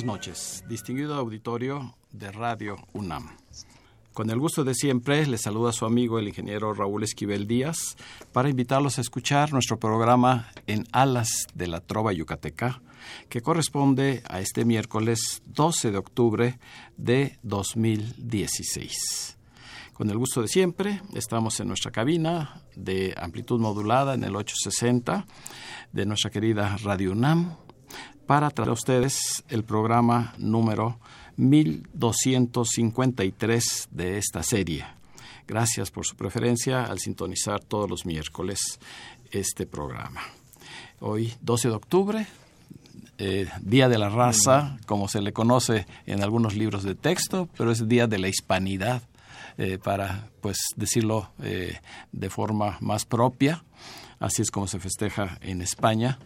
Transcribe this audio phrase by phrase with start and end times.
[0.00, 3.36] Buenas noches, distinguido auditorio de Radio UNAM.
[4.14, 7.96] Con el gusto de siempre, les saluda su amigo el ingeniero Raúl Esquivel Díaz
[8.32, 12.80] para invitarlos a escuchar nuestro programa En Alas de la Trova Yucateca,
[13.28, 16.58] que corresponde a este miércoles 12 de octubre
[16.96, 19.36] de 2016.
[19.92, 25.26] Con el gusto de siempre, estamos en nuestra cabina de amplitud modulada en el 860
[25.92, 27.54] de nuestra querida Radio UNAM
[28.30, 31.00] para traer a ustedes el programa número
[31.36, 34.86] 1253 de esta serie.
[35.48, 38.78] Gracias por su preferencia al sintonizar todos los miércoles
[39.32, 40.20] este programa.
[41.00, 42.24] Hoy, 12 de octubre,
[43.18, 47.72] eh, Día de la Raza, como se le conoce en algunos libros de texto, pero
[47.72, 49.02] es Día de la Hispanidad,
[49.58, 51.80] eh, para pues decirlo eh,
[52.12, 53.64] de forma más propia.
[54.20, 56.18] Así es como se festeja en España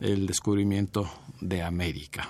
[0.00, 1.08] el descubrimiento
[1.40, 2.28] de América.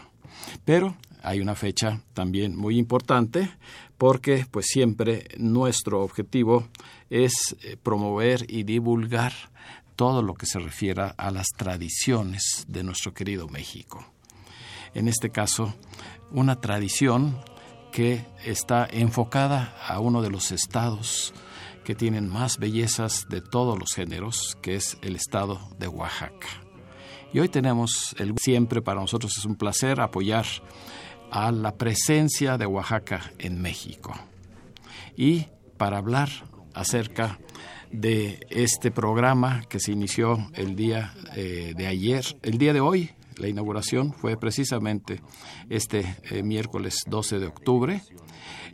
[0.67, 3.51] Pero hay una fecha también muy importante
[3.97, 6.69] porque pues siempre nuestro objetivo
[7.09, 9.33] es eh, promover y divulgar
[9.97, 14.05] todo lo que se refiera a las tradiciones de nuestro querido México.
[14.93, 15.75] En este caso,
[16.33, 17.41] una tradición
[17.93, 21.33] que está enfocada a uno de los estados
[21.89, 26.49] que tienen más bellezas de todos los géneros, que es el estado de Oaxaca.
[27.33, 30.45] Y hoy tenemos, el, siempre para nosotros es un placer apoyar
[31.31, 34.13] a la presencia de Oaxaca en México.
[35.17, 35.47] Y
[35.79, 36.29] para hablar
[36.75, 37.39] acerca
[37.91, 43.13] de este programa que se inició el día eh, de ayer, el día de hoy,
[43.39, 45.23] la inauguración fue precisamente
[45.71, 48.03] este eh, miércoles 12 de octubre.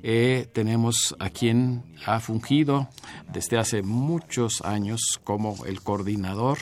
[0.06, 2.90] Eh, tenemos a quien ha fungido
[3.32, 6.58] desde hace muchos años como el coordinador,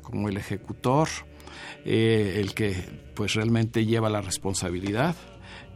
[0.00, 1.06] como el ejecutor,
[1.84, 5.14] eh, el que pues realmente lleva la responsabilidad,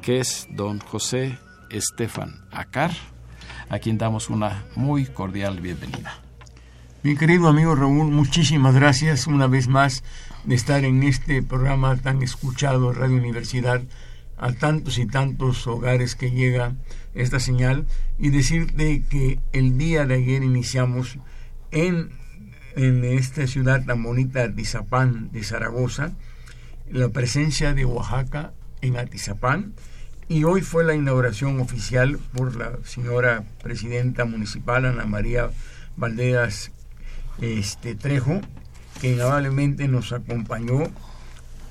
[0.00, 2.92] que es don José Estefan Acar,
[3.68, 6.18] a quien damos una muy cordial bienvenida.
[7.02, 10.02] Mi querido amigo Raúl, muchísimas gracias una vez más
[10.44, 13.82] de estar en este programa tan escuchado Radio Universidad
[14.38, 16.74] a tantos y tantos hogares que llega
[17.14, 17.86] esta señal
[18.18, 21.18] y decirte que el día de ayer iniciamos
[21.70, 22.10] en,
[22.76, 26.12] en esta ciudad tan bonita, Atizapán de Zaragoza,
[26.90, 29.74] la presencia de Oaxaca en Atizapán.
[30.28, 35.50] Y hoy fue la inauguración oficial por la señora presidenta municipal Ana María
[35.96, 36.70] Valderas
[37.40, 38.40] este, Trejo,
[39.00, 40.84] que amablemente nos acompañó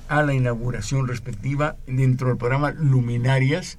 [0.10, 3.78] a la inauguración respectiva dentro del programa Luminarias,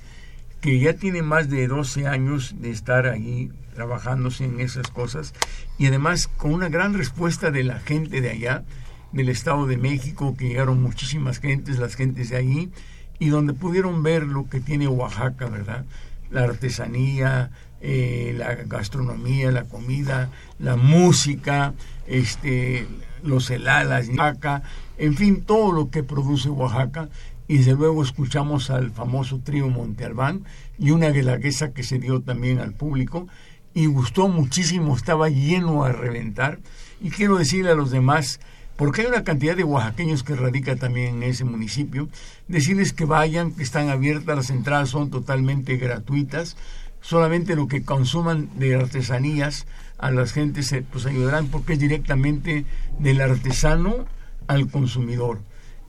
[0.63, 5.35] que ya tiene más de 12 años de estar ahí trabajándose en esas cosas
[5.77, 8.63] y además con una gran respuesta de la gente de allá,
[9.11, 12.71] del Estado de México, que llegaron muchísimas gentes, las gentes de ahí,
[13.19, 15.85] y donde pudieron ver lo que tiene Oaxaca, ¿verdad?
[16.31, 17.51] La artesanía,
[17.81, 20.31] eh, la gastronomía, la comida,
[20.61, 21.75] la música,
[22.07, 22.87] este,
[23.25, 24.63] los heladas, Oaxaca,
[24.97, 27.09] en fin, todo lo que produce Oaxaca.
[27.53, 30.47] Y desde luego escuchamos al famoso trío Monte Albán
[30.79, 33.29] y una guelaguesa que se dio también al público
[33.75, 36.61] y gustó muchísimo, estaba lleno a reventar.
[37.03, 38.41] Y quiero decirle a los demás,
[38.77, 42.09] porque hay una cantidad de oaxaqueños que radica también en ese municipio,
[42.49, 46.57] decirles que vayan, que están abiertas, las entradas son totalmente gratuitas,
[47.03, 49.67] solamente lo que consuman de artesanías
[49.99, 52.65] a las gentes se pues ayudarán porque es directamente
[52.99, 54.07] del artesano
[54.47, 55.41] al consumidor.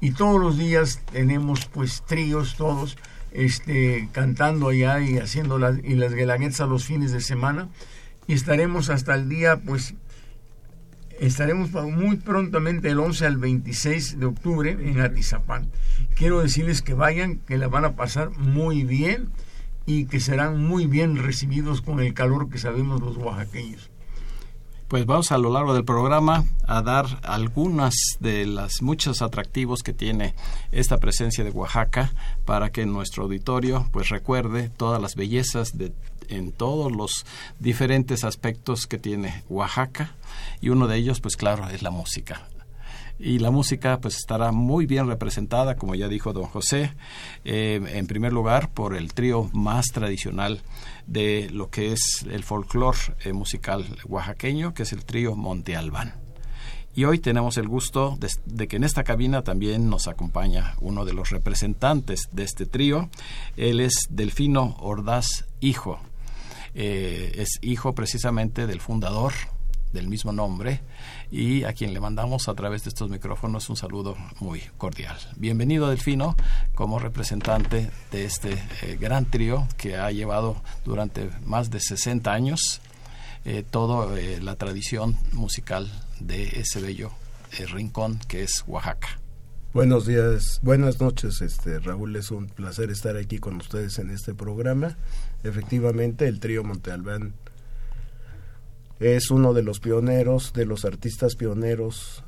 [0.03, 2.97] Y todos los días tenemos pues tríos todos
[3.31, 7.69] este cantando allá y haciendo las y las guelaguetas los fines de semana
[8.27, 9.95] y estaremos hasta el día pues
[11.21, 15.71] estaremos muy prontamente el 11 al 26 de octubre en Atizapán.
[16.17, 19.29] Quiero decirles que vayan, que la van a pasar muy bien
[19.85, 23.89] y que serán muy bien recibidos con el calor que sabemos los oaxaqueños.
[24.93, 29.91] Pues vamos a lo largo del programa a dar algunas de las muchos atractivos que
[29.91, 30.35] tiene
[30.71, 32.13] esta presencia de Oaxaca
[32.45, 35.93] para que nuestro auditorio pues recuerde todas las bellezas de
[36.29, 37.25] en todos los
[37.57, 40.11] diferentes aspectos que tiene Oaxaca
[40.61, 42.47] y uno de ellos pues claro es la música.
[43.19, 46.93] Y la música pues estará muy bien representada, como ya dijo don José,
[47.45, 50.61] eh, en primer lugar por el trío más tradicional
[51.07, 56.13] de lo que es el folclore eh, musical oaxaqueño, que es el trío Monte Albán.
[56.95, 61.13] Y hoy tenemos el gusto de, que en esta cabina también nos acompaña uno de
[61.13, 63.09] los representantes de este trío.
[63.57, 65.99] Él es Delfino Ordaz Hijo.
[66.75, 69.33] Eh, es hijo precisamente del fundador
[69.93, 70.81] del mismo nombre
[71.31, 75.15] y a quien le mandamos a través de estos micrófonos un saludo muy cordial.
[75.37, 76.35] Bienvenido Delfino
[76.75, 82.81] como representante de este eh, gran trío que ha llevado durante más de 60 años
[83.45, 87.11] eh, toda eh, la tradición musical de ese bello
[87.71, 89.19] rincón que es Oaxaca.
[89.73, 94.35] Buenos días, buenas noches, este Raúl, es un placer estar aquí con ustedes en este
[94.35, 94.97] programa.
[95.43, 97.33] Efectivamente, el trío Monte Albán
[98.99, 102.23] es uno de los pioneros, de los artistas pioneros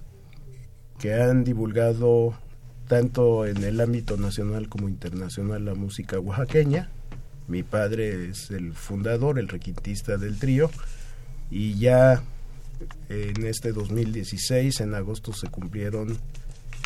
[0.99, 2.37] que han divulgado
[2.87, 6.89] tanto en el ámbito nacional como internacional la música oaxaqueña.
[7.47, 10.71] Mi padre es el fundador, el requintista del trío,
[11.51, 12.23] y ya
[13.09, 16.17] en este 2016, en agosto, se cumplieron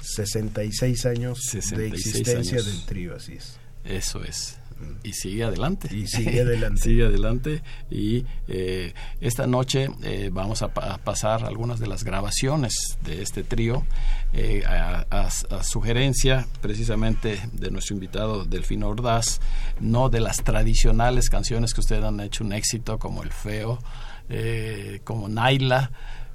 [0.04, 1.40] 66 años
[1.76, 3.58] de existencia del trío, así es.
[3.84, 4.59] Eso es.
[5.04, 5.94] Y sigue adelante.
[5.96, 6.82] Y sigue adelante.
[6.84, 7.62] sigue adelante.
[7.90, 13.86] Y eh, esta noche eh, vamos a, pasar algunas de las grabaciones de este trío
[14.34, 19.40] eh, a, a, sugerencia precisamente de nuestro invitado Delfino Ordaz,
[19.80, 23.80] no de las tradicionales canciones que ustedes han hecho un éxito como El Feo
[24.32, 25.92] eh, como Naila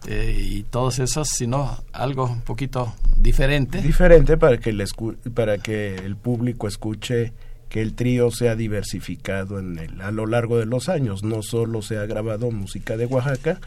[0.08, 3.80] eh, y todos esos, sino algo un poquito diferente.
[3.80, 4.84] Diferente para que, el
[5.32, 7.32] para que el público escuche
[7.74, 11.24] que el trío se ha diversificado en el, a lo largo de los años.
[11.24, 13.58] No solo se ha grabado música de Oaxaca,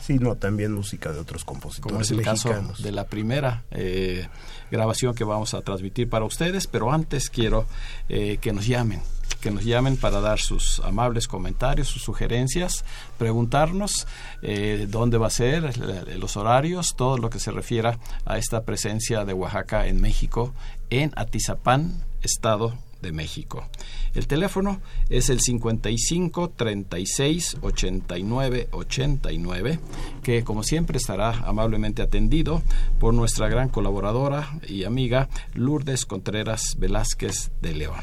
[0.00, 4.26] sino también música de otros compositores Como es el caso de la primera eh,
[4.70, 7.66] grabación que vamos a transmitir para ustedes, pero antes quiero
[8.08, 9.02] que nos llamen
[9.42, 12.84] que nos llamen para dar sus amables comentarios, sus sugerencias,
[13.18, 14.06] preguntarnos
[14.42, 15.78] eh, dónde va a ser,
[16.18, 20.52] los horarios, todo lo que se refiera a esta presencia de Oaxaca en México,
[20.90, 23.66] en Atizapán, Estado de México.
[24.14, 29.78] El teléfono es el 55 36 89 89,
[30.22, 32.62] que como siempre estará amablemente atendido
[32.98, 38.00] por nuestra gran colaboradora y amiga Lourdes Contreras Velázquez de León.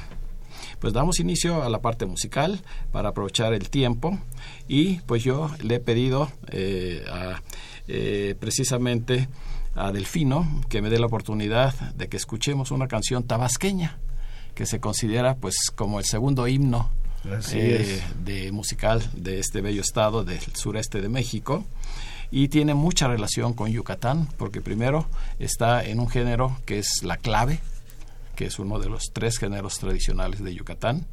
[0.80, 2.62] Pues damos inicio a la parte musical
[2.92, 4.20] para aprovechar el tiempo
[4.68, 7.04] y pues yo le he pedido eh,
[7.88, 9.28] eh, precisamente
[9.76, 13.98] a Delfino que me dé la oportunidad de que escuchemos una canción tabasqueña
[14.58, 16.90] que se considera pues como el segundo himno
[17.54, 21.64] eh, de musical de este bello estado del sureste de México
[22.32, 25.06] y tiene mucha relación con Yucatán porque primero
[25.38, 27.60] está en un género que es la clave
[28.36, 31.06] que es uno de los tres géneros tradicionales de Yucatán.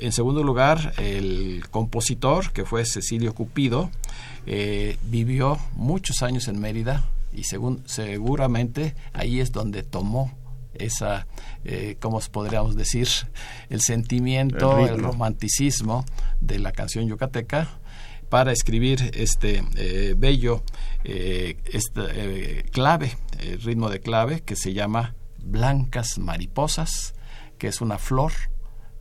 [0.00, 3.90] En segundo lugar, el compositor, que fue Cecilio Cupido,
[4.46, 10.32] eh, vivió muchos años en Mérida y según, seguramente ahí es donde tomó
[10.78, 11.26] esa,
[11.64, 13.08] eh, ¿cómo podríamos decir?
[13.68, 16.04] El sentimiento, el, romanticismo
[16.40, 17.68] de la canción yucateca
[18.28, 20.62] para escribir este eh, bello
[21.04, 27.14] este, clave, el ritmo de clave que se llama blancas mariposas,
[27.58, 28.32] que es una flor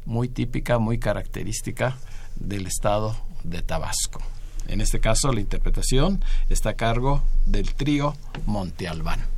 [0.05, 1.97] muy típica, muy característica
[2.35, 4.21] del estado de Tabasco.
[4.67, 8.15] En este caso, la interpretación está a cargo del trío
[8.45, 9.32] Monte Albán.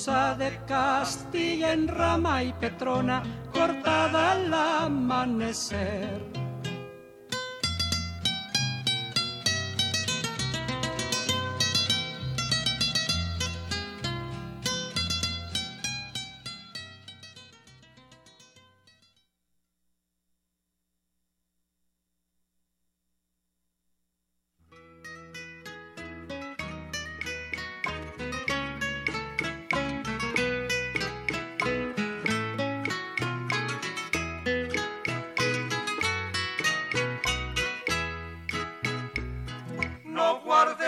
[0.00, 6.22] De Castilla en rama y Petrona cortada al amanecer.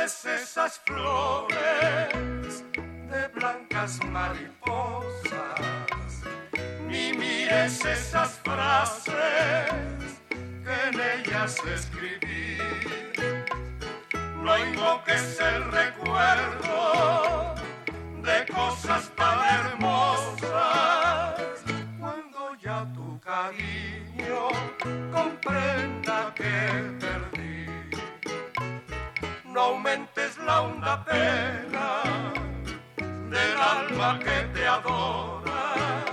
[0.03, 5.61] Mires esas flores de blancas mariposas,
[6.87, 9.15] ni mires esas frases
[10.65, 12.59] que en ellas escribí.
[14.43, 17.55] No invoques el recuerdo
[18.23, 21.33] de cosas tan hermosas
[21.99, 24.49] cuando ya tu cariño
[25.13, 26.51] comprenda que
[27.01, 27.32] perdí.
[29.63, 32.03] Aumentes la honda pena
[33.31, 36.05] del alma que te adora,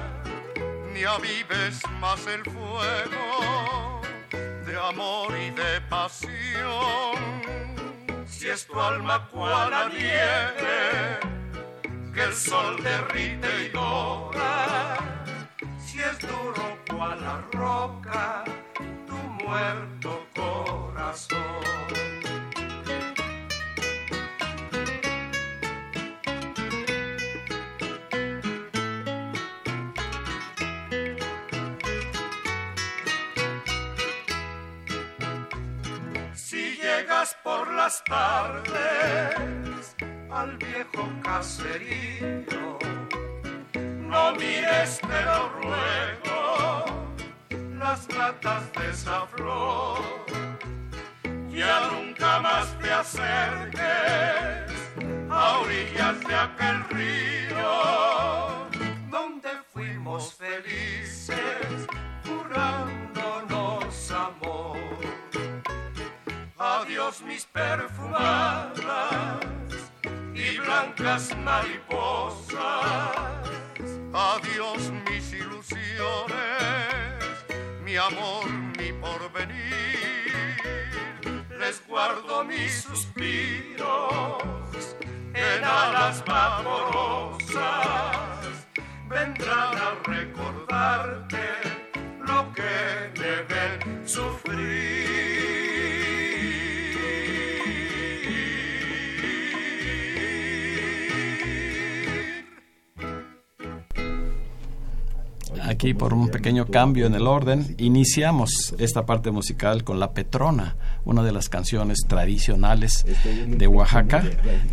[0.94, 4.02] ni avives más el fuego
[4.68, 7.18] de amor y de pasión.
[8.28, 11.20] Si es tu alma cual la nieve,
[12.14, 14.98] que el sol derrite y dora,
[15.80, 18.44] si es duro cual la roca,
[19.08, 21.79] tu muerto corazón.
[37.44, 39.96] Por las tardes
[40.32, 42.80] al viejo caserío,
[43.74, 46.86] no mires, te lo ruego,
[47.78, 50.00] las latas de esa flor.
[51.50, 53.82] Ya nunca más te acerques
[55.30, 58.70] a orillas de aquel río
[59.10, 61.88] donde fuimos felices,
[62.26, 62.99] jurándonos
[67.10, 68.78] Mis perfumadas
[70.36, 72.60] y blancas mariposas.
[74.14, 76.38] Adiós mis ilusiones,
[77.84, 78.48] mi amor,
[78.78, 80.30] mi porvenir.
[81.58, 84.38] Les guardo mis suspiros
[85.34, 87.58] en alas vaporosas.
[89.10, 91.42] Vendrán a recordarte
[92.20, 94.99] lo que me ven sufrir.
[105.80, 110.76] Aquí por un pequeño cambio en el orden, iniciamos esta parte musical con La Petrona,
[111.06, 113.06] una de las canciones tradicionales
[113.48, 114.26] de Oaxaca,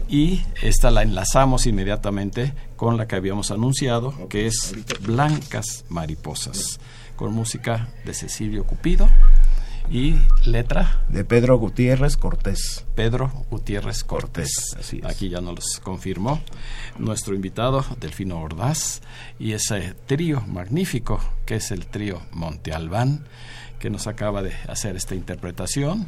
[0.08, 6.80] y esta la enlazamos inmediatamente con la que habíamos anunciado, que es Blancas Mariposas,
[7.14, 9.08] con música de Cecilio Cupido
[9.90, 12.84] y letra De Pedro Gutiérrez Cortés.
[12.94, 14.16] Pedro Gutiérrez Cortés.
[14.16, 15.04] Cortés, así es.
[15.04, 16.40] Aquí ya nos los confirmó
[16.98, 19.02] nuestro invitado, Delfino Ordaz,
[19.38, 23.26] y ese trío magnífico que es el trío Monte Albán,
[23.78, 26.06] que nos acaba de hacer esta interpretación.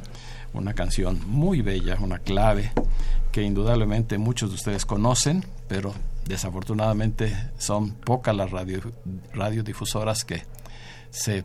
[0.55, 2.73] Una canción muy bella, una clave
[3.33, 5.93] que indudablemente muchos de ustedes conocen, pero
[6.27, 8.81] desafortunadamente son pocas las radio,
[9.35, 10.45] radiodifusoras que
[11.11, 11.45] se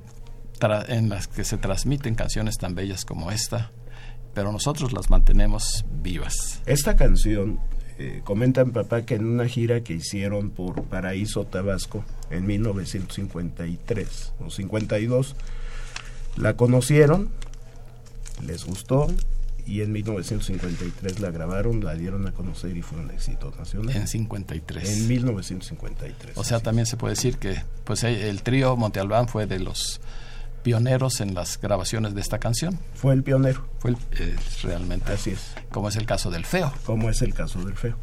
[0.64, 3.72] tra- en las que se transmiten canciones tan bellas como esta,
[4.34, 6.62] pero nosotros las mantenemos vivas.
[6.66, 7.60] Esta canción,
[8.00, 14.50] eh, comentan papá que en una gira que hicieron por Paraíso, Tabasco, en 1953 o
[14.50, 15.36] 52,
[16.38, 17.30] la conocieron,
[18.46, 19.08] les gustó
[19.66, 23.96] y en 1953 la grabaron, la dieron a conocer y fue un éxito nacional.
[23.96, 24.90] En 53.
[24.90, 26.38] En 1953.
[26.38, 30.02] O sea, también se puede decir que pues el trío Monte Albán fue de los
[30.64, 32.80] pioneros en las grabaciones de esta canción.
[32.96, 35.40] Fue el pionero, Fue el- eh, realmente, así es,
[35.72, 36.72] como es el caso del Feo.
[36.86, 37.96] como es el caso del feo.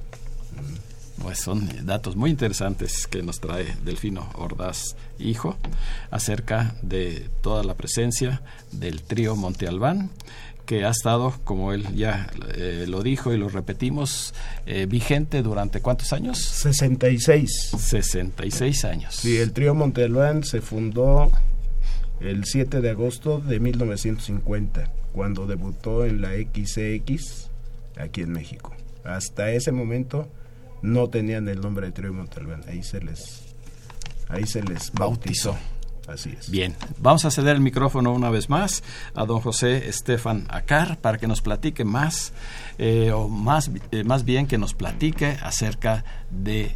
[1.23, 5.57] Pues son datos muy interesantes que nos trae Delfino Ordaz, hijo,
[6.11, 8.41] acerca de toda la presencia
[8.73, 10.11] del trío Monte Albán,
[10.65, 14.33] que ha estado, como él ya eh, lo dijo y lo repetimos,
[14.65, 16.39] eh, vigente durante cuántos años?
[16.39, 17.71] 66.
[17.79, 19.17] 66 años.
[19.17, 21.31] Sí, el trío Montelván se fundó
[22.21, 27.51] el 7 de agosto de 1950, cuando debutó en la XCX
[27.99, 28.73] aquí en México.
[29.05, 30.29] Hasta ese momento
[30.83, 33.55] no tenían el nombre de trío Montalbán, ahí se les
[34.29, 35.57] ahí se les bautizó.
[36.07, 36.51] Así es.
[36.51, 38.83] Bien, vamos a ceder el micrófono una vez más
[39.15, 42.33] a don José Estefan Acar para que nos platique más,
[42.79, 46.73] eh, o más, eh, más bien que nos platique acerca de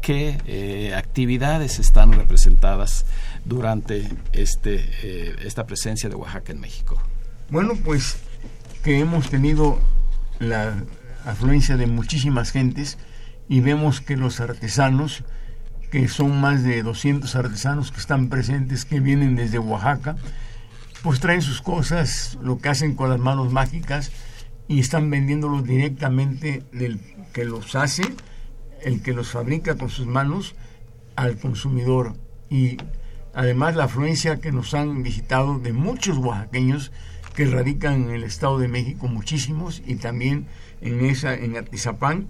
[0.00, 3.04] qué eh, actividades están representadas
[3.48, 7.00] durante este, eh, esta presencia de Oaxaca en México.
[7.50, 8.18] Bueno, pues
[8.84, 9.80] que hemos tenido
[10.38, 10.84] la
[11.24, 12.98] afluencia de muchísimas gentes
[13.48, 15.24] y vemos que los artesanos,
[15.90, 20.16] que son más de 200 artesanos que están presentes, que vienen desde Oaxaca,
[21.02, 24.12] pues traen sus cosas, lo que hacen con las manos mágicas
[24.68, 27.00] y están vendiéndolos directamente del
[27.32, 28.02] que los hace,
[28.82, 30.54] el que los fabrica con sus manos,
[31.16, 32.14] al consumidor.
[32.50, 32.76] Y
[33.38, 36.90] además la afluencia que nos han visitado de muchos oaxaqueños
[37.36, 40.46] que radican en el Estado de México, muchísimos, y también
[40.80, 42.26] en esa, en Atizapán,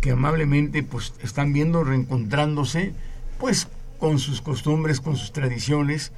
[0.00, 2.92] que amablemente pues están viendo reencontrándose
[3.38, 3.68] pues
[4.00, 6.10] con sus costumbres, con sus tradiciones,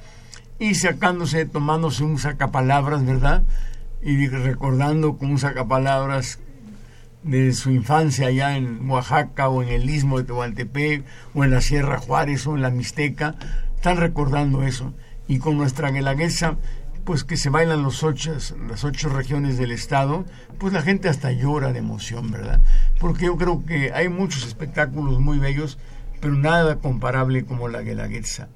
[0.57, 3.43] y sacándose, tomándose un sacapalabras, ¿verdad?
[4.01, 6.39] Y recordando con un sacapalabras
[7.21, 11.05] de su infancia allá en Oaxaca o en el istmo de Tehuantepec
[11.35, 13.35] o en la Sierra Juárez o en la Mixteca,
[13.81, 14.93] están recordando eso.
[15.27, 16.55] Y con nuestra guelaguesa,
[17.03, 18.37] pues que se bailan los ocho,
[18.69, 20.23] las ocho regiones del estado,
[20.59, 22.61] pues la gente hasta llora de emoción, ¿verdad?
[22.99, 25.79] Porque yo creo que hay muchos espectáculos muy bellos,
[26.19, 28.49] pero nada comparable como la guelaguetza.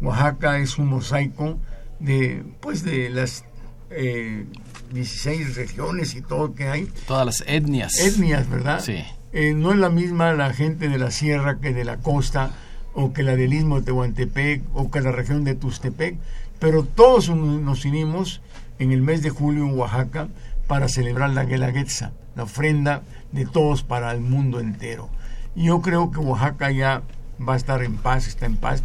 [0.00, 1.58] Oaxaca es un mosaico
[2.00, 3.44] de, pues de las
[3.90, 4.46] eh,
[4.92, 6.88] 16 regiones y todo que hay.
[7.06, 8.00] Todas las etnias.
[8.00, 8.80] Etnias, ¿verdad?
[8.80, 9.04] Sí.
[9.32, 12.50] Eh, no es la misma la gente de la sierra que de la costa,
[12.94, 16.16] o que la del istmo de Tehuantepec, o que la región de Tustepec,
[16.58, 18.40] pero todos nos unimos
[18.78, 20.28] en el mes de julio en Oaxaca
[20.66, 25.08] para celebrar la Guelaguetza, la ofrenda de todos para el mundo entero.
[25.54, 27.02] Yo creo que Oaxaca ya
[27.46, 28.82] va a estar en paz, está en paz,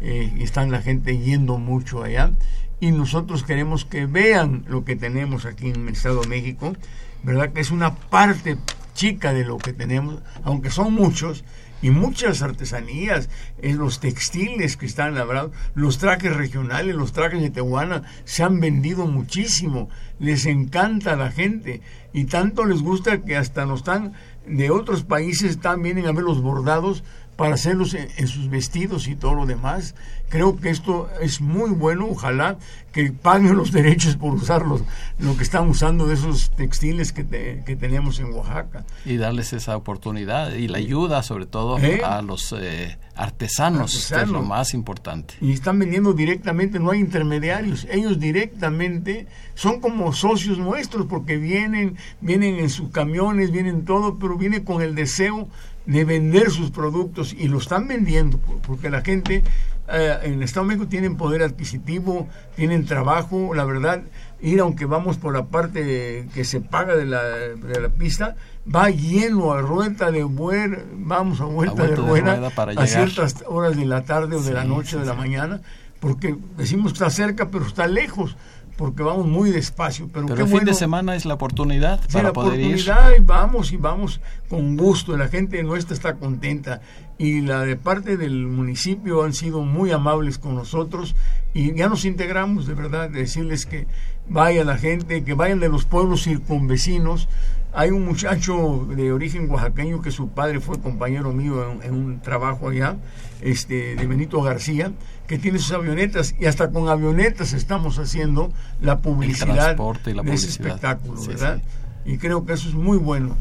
[0.00, 2.32] eh, está la gente yendo mucho allá
[2.80, 6.74] y nosotros queremos que vean lo que tenemos aquí en el Estado de México,
[7.22, 7.52] ¿verdad?
[7.52, 8.56] Que es una parte
[8.94, 11.44] chica de lo que tenemos, aunque son muchos,
[11.86, 13.30] y muchas artesanías,
[13.62, 18.58] en los textiles que están labrados, los trajes regionales, los trajes de Tehuana, se han
[18.58, 24.14] vendido muchísimo, les encanta la gente, y tanto les gusta que hasta nos están
[24.48, 27.04] de otros países también vienen a ver los bordados
[27.36, 29.94] para hacerlos en, sus vestidos y todo lo demás.
[30.28, 32.58] Creo que esto es muy bueno, ojalá
[32.92, 34.82] que paguen los derechos por usarlos,
[35.18, 37.26] lo que están usando de esos textiles que,
[37.64, 38.84] que tenemos en Oaxaca.
[39.04, 42.00] Y darles esa oportunidad y la ayuda sobre todo ¿Eh?
[42.02, 45.34] a los eh, artesanos, que es lo más importante.
[45.40, 51.96] Y están vendiendo directamente, no hay intermediarios, ellos directamente son como socios nuestros porque vienen,
[52.20, 55.48] vienen en sus camiones, vienen todo, pero vienen con el deseo
[55.86, 59.44] de vender sus productos y lo están vendiendo porque la gente
[59.88, 64.02] eh, en el Estado de México tienen poder adquisitivo, tienen trabajo, la verdad,
[64.40, 68.36] ir aunque vamos por la parte que se paga de la, de la pista,
[68.72, 73.86] va lleno a rueda de buer, vamos a vuelta, de, rueda, a ciertas horas de
[73.86, 75.60] la tarde o de la noche o de la mañana,
[76.00, 78.36] porque decimos que está cerca, pero está lejos
[78.76, 80.08] porque vamos muy despacio.
[80.12, 83.72] Pero, el fin de semana es la oportunidad sí, para la poder oportunidad y vamos
[83.72, 85.16] y vamos con gusto.
[85.16, 86.80] La gente nuestra está contenta
[87.18, 91.14] y la de parte del municipio han sido muy amables con nosotros
[91.54, 93.86] y ya nos integramos de verdad, de decirles que
[94.28, 97.28] vaya la gente, que vayan de los pueblos circunvecinos.
[97.72, 102.20] Hay un muchacho de origen oaxaqueño que su padre fue compañero mío en, en un
[102.20, 102.96] trabajo allá,
[103.40, 104.92] este, de Benito García
[105.26, 109.76] que tiene sus avionetas y hasta con avionetas estamos haciendo la publicidad
[110.06, 111.60] y la de ese espectáculo, ¿verdad?
[112.04, 113.36] Y creo que eso es muy bueno.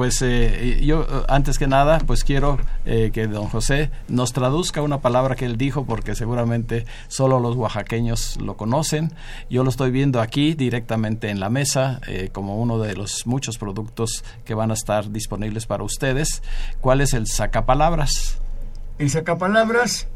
[0.00, 4.80] Pues eh, yo eh, antes que nada pues quiero eh, que don José nos traduzca
[4.80, 9.12] una palabra que él dijo porque seguramente solo los oaxaqueños lo conocen.
[9.50, 12.00] Yo lo estoy viendo aquí directamente en la mesa
[12.32, 16.42] como uno de los muchos productos que van a estar disponibles para ustedes.
[16.80, 18.38] ¿Cuál es el sacapalabras?
[18.98, 20.08] El sacapalabras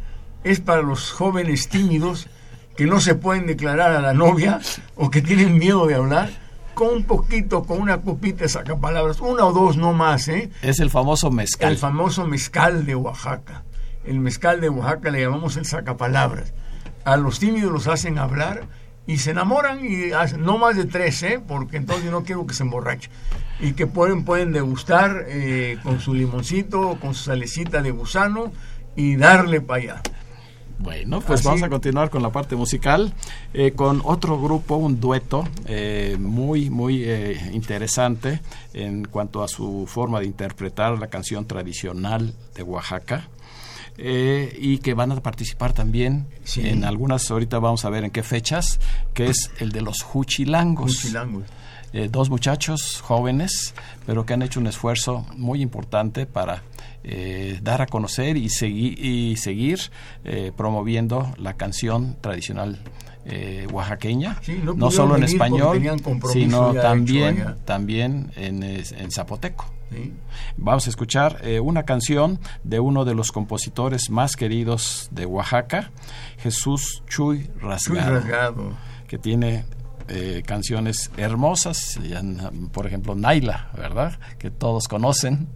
[0.44, 2.26] es para los jóvenes tímidos
[2.74, 4.60] que no se pueden declarar a la novia
[4.96, 6.30] o que tienen miedo de hablar,
[6.74, 10.50] con un poquito, con una copita de palabras, una o dos no más, ¿eh?
[10.62, 11.72] Es el famoso mezcal.
[11.72, 13.64] El famoso mezcal de Oaxaca.
[14.04, 16.52] El mezcal de Oaxaca le llamamos el sacapalabras.
[17.04, 18.66] A los tímidos los hacen hablar
[19.06, 21.40] y se enamoran y hacen, no más de tres, ¿eh?
[21.46, 23.10] Porque entonces yo no quiero que se emborrachen.
[23.60, 28.52] Y que pueden, pueden degustar eh, con su limoncito, con su salecita de gusano
[28.96, 30.02] y darle para allá.
[30.78, 33.12] Bueno, pues vamos a continuar con la parte musical,
[33.52, 38.40] eh, con otro grupo, un dueto eh, muy, muy eh, interesante
[38.72, 43.28] en cuanto a su forma de interpretar la canción tradicional de Oaxaca.
[43.96, 48.80] y que van a participar también en algunas, ahorita vamos a ver en qué fechas,
[49.14, 50.96] que es el de los Juchilangos.
[50.96, 51.44] Juchilangos.
[52.10, 53.72] dos muchachos jóvenes,
[54.04, 56.64] pero que han hecho un esfuerzo muy importante para
[57.04, 59.78] eh, dar a conocer y, seguir y seguir
[60.24, 62.78] eh, promoviendo la canción tradicional
[63.26, 64.38] eh, oaxaqueña,
[64.76, 65.80] no, solo en español,
[66.32, 69.72] sino también, también en, en zapoteco.
[70.56, 75.92] Vamos a escuchar una canción de uno de los compositores más queridos de Oaxaca,
[76.38, 78.72] Jesús Chuy Rasgado, Chuy Rasgado.
[79.06, 79.64] que tiene
[80.06, 81.98] eh, canciones hermosas,
[82.72, 84.18] por ejemplo, Naila, ¿verdad?
[84.38, 85.48] Que todos conocen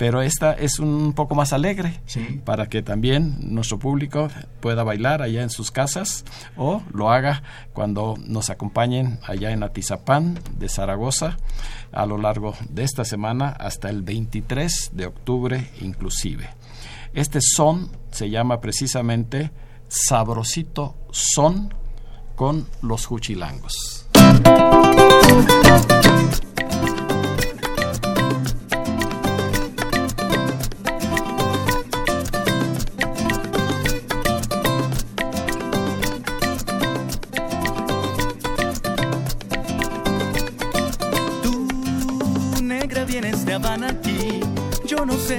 [0.00, 2.00] pero esta es un poco más alegre
[2.46, 4.28] para que también nuestro público
[4.60, 6.24] pueda bailar allá en sus casas
[6.56, 7.42] o lo haga
[7.74, 11.36] cuando nos acompañen allá en Atizapán de Zaragoza
[11.92, 16.48] a lo largo de esta semana hasta el 23 de octubre inclusive.
[17.12, 19.50] Este son se llama precisamente
[19.88, 21.74] Sabrosito Son
[22.36, 24.06] con los Juchilangos.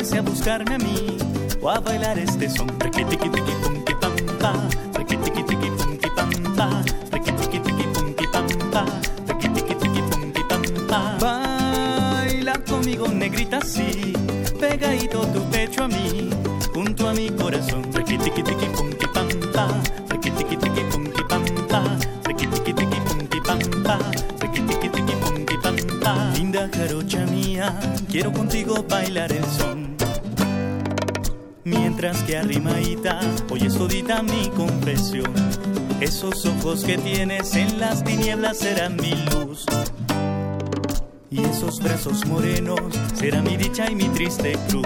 [0.01, 1.17] Sé a buscarme a mí
[1.61, 2.67] o a bailar este son.
[2.79, 4.53] Requi tiki tiki punky pam pa,
[4.97, 6.67] requi tiki tiki punky pam pa,
[7.11, 8.85] requi tiki tiki punky pam pa,
[9.27, 11.17] requi tiki tiki punky pam pa.
[11.19, 14.13] Baila conmigo negrita sí,
[14.59, 16.29] pegadito tu pecho a mí,
[16.73, 17.83] junto a mi corazón.
[17.93, 19.67] Requi tiki tiki punky pam pa,
[20.09, 21.81] requi tiki tiki punky pam pa,
[22.25, 23.97] requi tiki tiki punky pam pa,
[24.41, 26.13] requi tiki tiki punky pam pa.
[26.35, 27.20] Linda jarocha
[28.09, 29.91] quiero contigo bailar el son
[31.63, 33.19] mientras que arrimadita
[33.49, 35.31] oyes todita mi confesión.
[35.99, 39.65] Esos ojos que tienes en las tinieblas serán mi luz.
[41.29, 42.79] Y esos brazos morenos
[43.13, 44.85] serán mi dicha y mi triste cruz.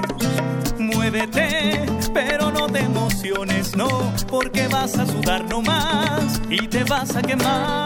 [0.77, 3.87] Muévete, pero no te emociones, no,
[4.29, 7.84] porque vas a sudar no más y te vas a quemar.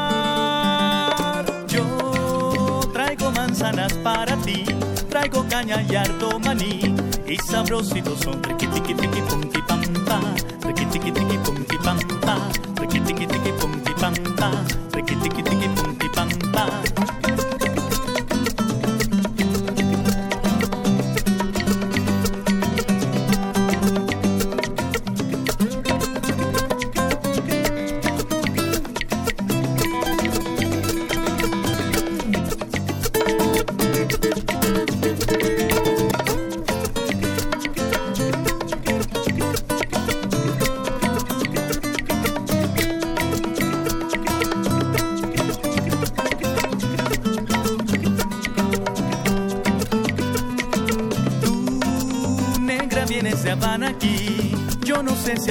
[3.59, 4.63] Manzanas para ti,
[5.09, 6.95] traigo caña y harto maní.
[7.27, 10.19] Y sabrositos son tiki tiki tiki punky pam pa,
[10.65, 12.37] tiki tiki tiki punky pam pa,
[12.79, 14.51] tiki tiki tiki punky pam pa,
[14.93, 17.48] tiki tiki tiki punky pam pa.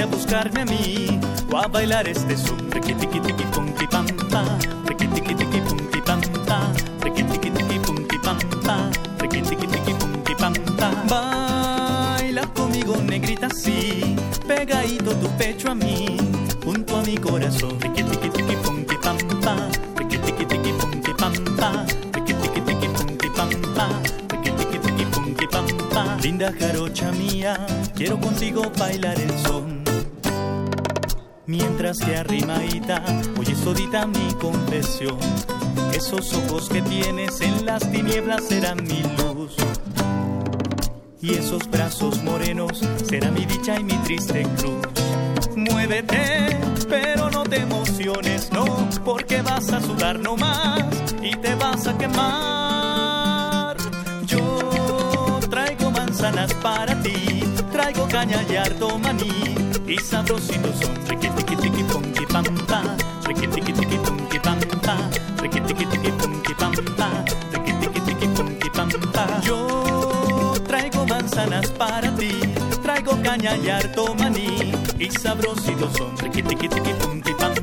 [0.01, 1.19] A buscarme a mí
[1.51, 2.57] o a bailar este son.
[2.71, 4.43] Requi tiki tiki punky pam pa,
[4.85, 9.93] requi tiki tiki punky pam pa, requi tiki tiki punky pam pa, requi tiki tiki
[9.93, 10.91] punky pam pa.
[11.09, 14.15] Baila conmigo negrita sí,
[14.47, 16.17] pegadito tu pecho a mí,
[16.63, 17.79] junto a mi corazón.
[17.81, 19.55] Requi tiki tiki punky pam pa,
[19.97, 21.85] requi tiki tiki punky pam pa,
[26.21, 27.57] Linda jarocha mía,
[27.95, 29.79] quiero contigo bailar el son
[31.49, 33.03] mientras que arrimadita
[33.39, 35.17] oye todita mi confesión.
[35.93, 39.55] Esos ojos que tienes en las tinieblas serán mi luz.
[41.21, 44.77] Y esos brazos morenos serán mi dicha y mi triste cruz.
[45.55, 50.85] Muévete, pero no te emociones, no, porque vas a sudar no más
[51.21, 52.58] y te vas a quemar.
[56.47, 59.55] Para ti, traigo caña y harto maní.
[59.87, 62.81] Y sabrositos son tiki tiki tiki punky pam pa,
[63.27, 64.97] tiki tiki tiki punky pam pa,
[65.41, 67.09] tiki tiki tiki punky pam pa,
[67.51, 69.25] tiki tiki tiki punky pam pa.
[69.43, 72.31] Yo traigo manzanas para ti,
[72.83, 74.71] traigo caña y harto maní.
[74.99, 77.53] Y sabrositos son tiki tiki tiki punky pam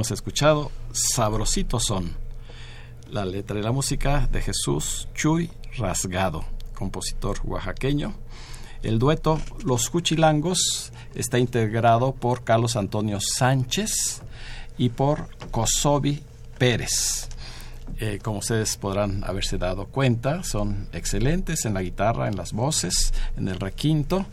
[0.00, 2.16] Hemos escuchado Sabrositos son.
[3.10, 6.42] La letra y la música de Jesús Chuy Rasgado,
[6.74, 8.14] compositor oaxaqueño.
[8.82, 14.22] El dueto Los Cuchilangos está integrado por Carlos Antonio Sánchez
[14.78, 16.22] y por Kosovi
[16.56, 17.28] Pérez.
[17.98, 23.12] Eh, como ustedes podrán haberse dado cuenta, son excelentes en la guitarra, en las voces,
[23.36, 24.24] en el requinto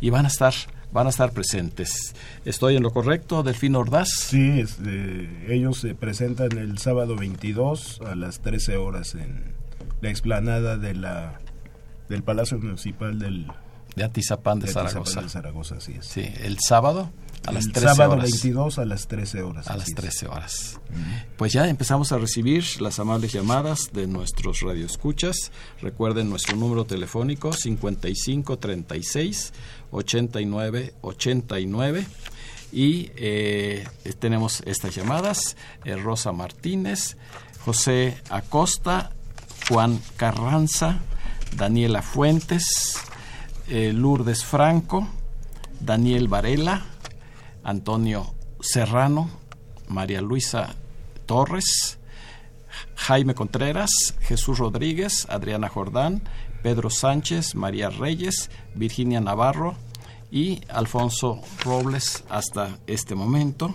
[0.00, 0.54] y van a estar
[0.92, 2.14] van a estar presentes.
[2.44, 4.08] ¿Estoy en lo correcto, Delfín Ordaz?
[4.10, 9.54] Sí, este, ellos se presentan el sábado 22 a las 13 horas en
[10.00, 11.40] la explanada de la,
[12.08, 13.46] del Palacio Municipal del
[13.94, 15.22] De Atizapán de, de Atizapán Zaragoza.
[15.22, 16.06] de Zaragoza, así es.
[16.06, 17.10] Sí, el sábado
[17.46, 18.30] a las El 13 sábado horas.
[18.30, 19.68] 22 a las 13 horas.
[19.68, 19.96] A las así es.
[19.96, 20.80] 13 horas.
[21.36, 25.52] Pues ya empezamos a recibir las amables llamadas de nuestros radioescuchas.
[25.80, 29.52] Recuerden nuestro número telefónico 55 36
[29.90, 32.06] 89 89
[32.72, 33.86] y eh,
[34.18, 37.16] tenemos estas llamadas eh, Rosa Martínez,
[37.64, 39.12] José Acosta,
[39.68, 41.00] Juan Carranza,
[41.56, 42.98] Daniela Fuentes,
[43.68, 45.08] eh, Lourdes Franco,
[45.80, 46.84] Daniel Varela,
[47.66, 49.28] Antonio Serrano,
[49.88, 50.76] María Luisa
[51.26, 51.98] Torres,
[52.94, 56.22] Jaime Contreras, Jesús Rodríguez, Adriana Jordán,
[56.62, 59.74] Pedro Sánchez, María Reyes, Virginia Navarro
[60.30, 63.74] y Alfonso Robles hasta este momento.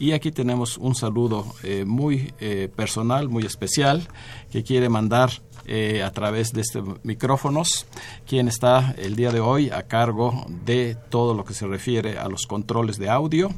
[0.00, 4.08] Y aquí tenemos un saludo eh, muy eh, personal, muy especial,
[4.50, 5.30] que quiere mandar
[5.66, 7.86] eh, a través de estos micrófonos,
[8.26, 12.28] quien está el día de hoy a cargo de todo lo que se refiere a
[12.28, 13.50] los controles de audio,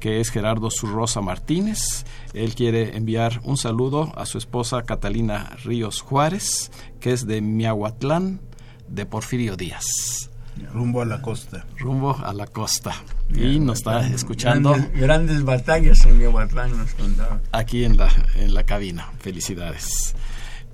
[0.00, 2.04] que es Gerardo Zurrosa Martínez.
[2.34, 8.40] Él quiere enviar un saludo a su esposa Catalina Ríos Juárez, que es de Miahuatlán,
[8.88, 10.30] de Porfirio Díaz.
[10.72, 11.66] Rumbo a la costa.
[11.78, 12.94] Rumbo a la costa.
[13.34, 17.40] Y nos está escuchando Grandes, grandes batallas en Miahuatlán nos contaba.
[17.52, 19.10] aquí en la, en la cabina.
[19.18, 20.14] Felicidades.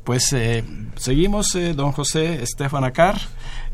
[0.04, 0.64] Pues eh,
[0.96, 3.18] seguimos, eh, don José Estefan Acar.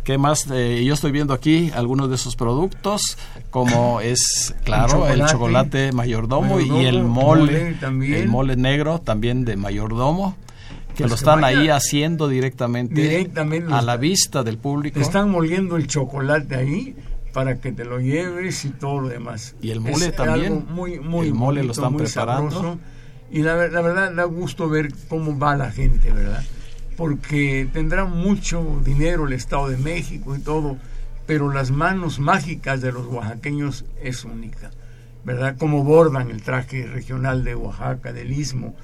[0.04, 0.46] ¿Qué más?
[0.50, 3.18] Eh, yo estoy viendo aquí algunos de esos productos,
[3.50, 9.56] como es, claro, el chocolate, chocolate mayordomo, y el mole, el mole negro también de
[9.56, 10.34] mayordomo,
[10.94, 14.94] que Pues lo están ahí haciendo directamente, directamente a la vista del público.
[14.98, 16.96] Te están moliendo el chocolate ahí
[17.34, 19.54] para que te lo lleves y todo lo demás.
[19.60, 20.52] Y el mole Es también.
[20.54, 22.50] algo Muy, muy El mole lo están preparando.
[22.50, 22.78] sabroso.
[23.30, 26.44] Y la, ver- la verdad da gusto ver cómo va la gente, ¿verdad?
[26.96, 30.78] Porque tendrá mucho dinero el Estado de México y todo,
[31.26, 34.70] pero las manos mágicas de los oaxaqueños es única,
[35.24, 35.56] ¿verdad?
[35.58, 38.74] Cómo bordan el traje regional de Oaxaca, del Istmo,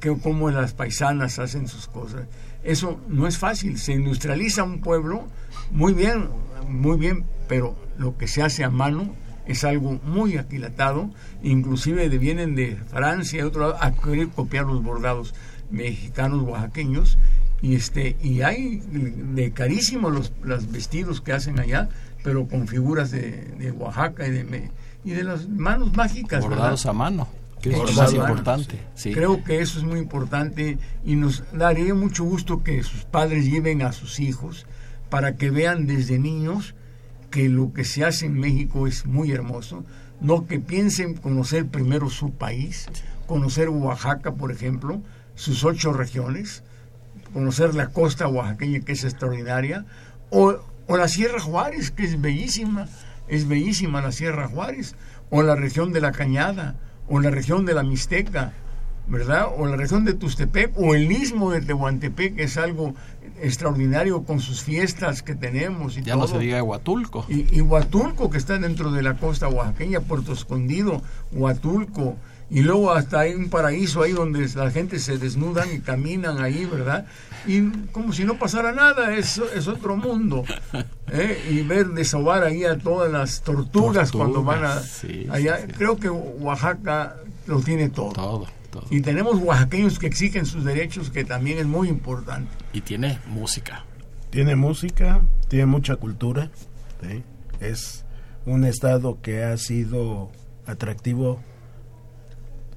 [0.00, 2.22] que, cómo las paisanas hacen sus cosas.
[2.64, 5.24] Eso no es fácil, se industrializa un pueblo
[5.70, 6.28] muy bien,
[6.68, 9.14] muy bien, pero lo que se hace a mano
[9.46, 11.10] es algo muy aquilatado,
[11.42, 15.34] inclusive de- vienen de Francia y otro lado a querer copiar los bordados
[15.70, 17.18] mexicanos, oaxaqueños,
[17.60, 21.88] y este y hay de carísimos los, los vestidos que hacen allá,
[22.24, 24.70] pero con figuras de, de Oaxaca y de, me-
[25.04, 26.42] y de las manos mágicas.
[26.42, 26.56] ¿verdad?
[26.58, 27.28] bordados a mano,
[27.60, 28.78] que es más importante.
[28.94, 29.12] sí.
[29.12, 33.82] Creo que eso es muy importante y nos daría mucho gusto que sus padres lleven
[33.82, 34.66] a sus hijos
[35.08, 36.74] para que vean desde niños
[37.32, 39.84] que lo que se hace en México es muy hermoso,
[40.20, 42.86] no que piensen conocer primero su país,
[43.26, 45.02] conocer Oaxaca, por ejemplo,
[45.34, 46.62] sus ocho regiones,
[47.32, 49.86] conocer la costa oaxaqueña que es extraordinaria,
[50.30, 52.86] o, la Sierra Juárez, que es bellísima,
[53.28, 54.94] es bellísima la Sierra Juárez,
[55.30, 56.76] o la región de la Cañada,
[57.08, 58.52] o la región de la Mixteca,
[59.08, 59.46] ¿verdad?
[59.56, 62.94] O la región de Tustepec, o el istmo de Tehuantepec, que es algo
[63.42, 66.22] extraordinario con sus fiestas que tenemos y Ya todo.
[66.22, 67.26] no se diga Huatulco.
[67.28, 71.02] Y, y Huatulco, que está dentro de la costa oaxaqueña, Puerto Escondido,
[71.32, 72.16] Huatulco,
[72.50, 76.66] y luego hasta hay un paraíso ahí donde la gente se desnudan y caminan ahí,
[76.66, 77.06] ¿verdad?
[77.46, 80.44] Y como si no pasara nada, es, es otro mundo.
[81.10, 81.42] ¿eh?
[81.50, 85.56] Y ver desovar ahí a todas las tortugas, cuando van a, sí, allá.
[85.58, 85.72] sí, sí.
[85.78, 88.12] Creo que Oaxaca lo tiene todo.
[88.12, 88.86] Todo, todo.
[88.90, 92.50] Y tenemos oaxaqueños que exigen sus derechos, que también es muy importante.
[92.72, 93.84] Y tiene música.
[94.30, 96.50] Tiene música, tiene mucha cultura.
[97.00, 97.22] ¿sí?
[97.60, 98.04] Es
[98.46, 100.32] un estado que ha sido
[100.66, 101.40] atractivo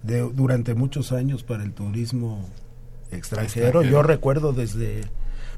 [0.03, 2.47] de, durante muchos años para el turismo
[3.11, 3.67] extranjero.
[3.67, 3.83] Extranjero.
[3.83, 5.01] Yo recuerdo desde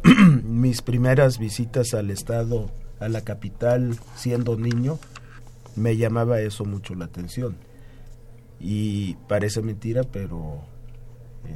[0.44, 5.00] mis primeras visitas al estado, a la capital, siendo niño,
[5.76, 7.56] me llamaba eso mucho la atención.
[8.60, 10.64] Y parece mentira, pero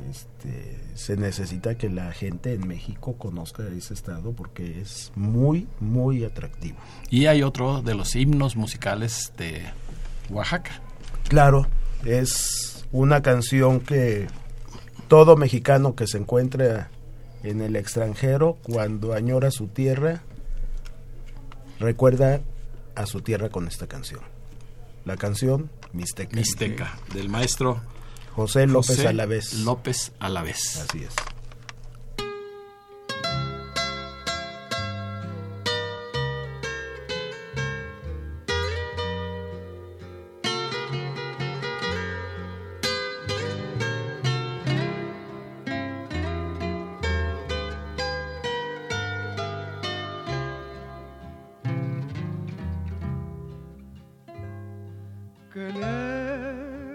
[0.10, 6.24] este, se necesita que la gente en México conozca ese estado porque es muy, muy
[6.24, 6.78] atractivo.
[7.10, 9.64] Y hay otro de los himnos musicales de
[10.30, 10.82] Oaxaca.
[11.28, 11.68] Claro,
[12.06, 14.28] es una canción que
[15.08, 16.90] todo mexicano que se encuentra
[17.44, 20.22] en el extranjero, cuando añora su tierra,
[21.80, 22.42] recuerda
[22.96, 24.22] a su tierra con esta canción.
[25.06, 26.36] La canción Mixteca.
[26.36, 27.82] Mixteca, del maestro
[28.36, 29.54] José López José Alavés.
[29.54, 30.78] López Alavés.
[30.78, 31.14] Así es.
[55.62, 55.74] Que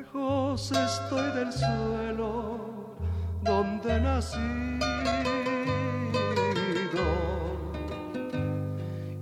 [0.02, 2.58] lejos estoy del suelo
[3.42, 4.40] donde nacido.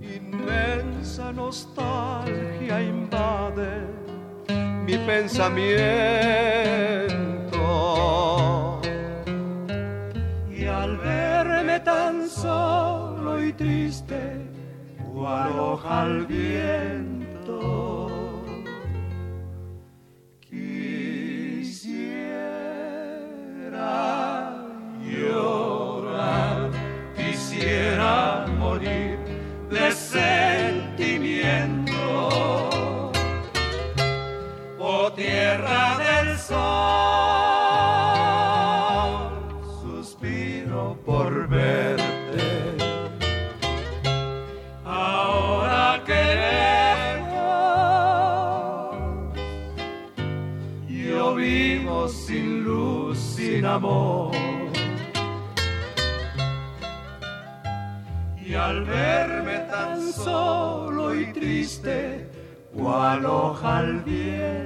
[0.01, 3.73] Inmensa nostalgia invade
[4.85, 5.65] mi pensamiento.
[10.49, 14.47] Y al verme tan solo y triste,
[15.13, 16.94] cual hoja al viento,
[63.05, 64.64] cual hoja al viento,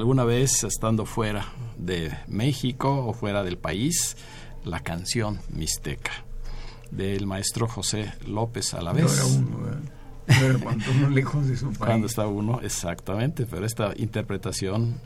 [0.00, 1.46] alguna vez estando fuera
[1.78, 4.16] de México o fuera del país
[4.64, 6.10] la canción Mixteca
[6.90, 9.12] del maestro José López No Alavés.
[9.14, 9.80] era uno, ¿verdad?
[10.26, 11.78] No era cuando uno lejos de su país.
[11.78, 15.00] Cuando está uno, exactamente, pero esta interpretación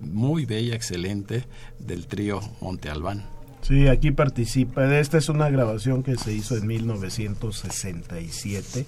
[0.00, 1.44] muy bella, excelente
[1.78, 3.26] del trío Monte Albán.
[3.62, 4.98] Sí, aquí participa.
[4.98, 8.86] Esta es una grabación que se hizo en 1967,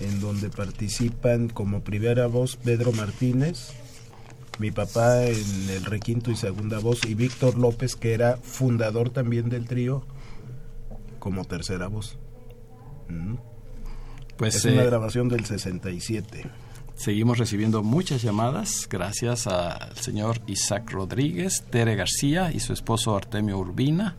[0.00, 3.72] en donde participan como primera voz Pedro Martínez,
[4.58, 9.48] mi papá en el requinto y segunda voz, y Víctor López, que era fundador también
[9.48, 10.04] del trío,
[11.18, 12.18] como tercera voz.
[13.08, 13.34] Mm.
[14.36, 16.46] Pues es una eh, grabación del 67.
[16.96, 23.58] Seguimos recibiendo muchas llamadas gracias al señor Isaac Rodríguez, Tere García y su esposo Artemio
[23.58, 24.16] Urbina,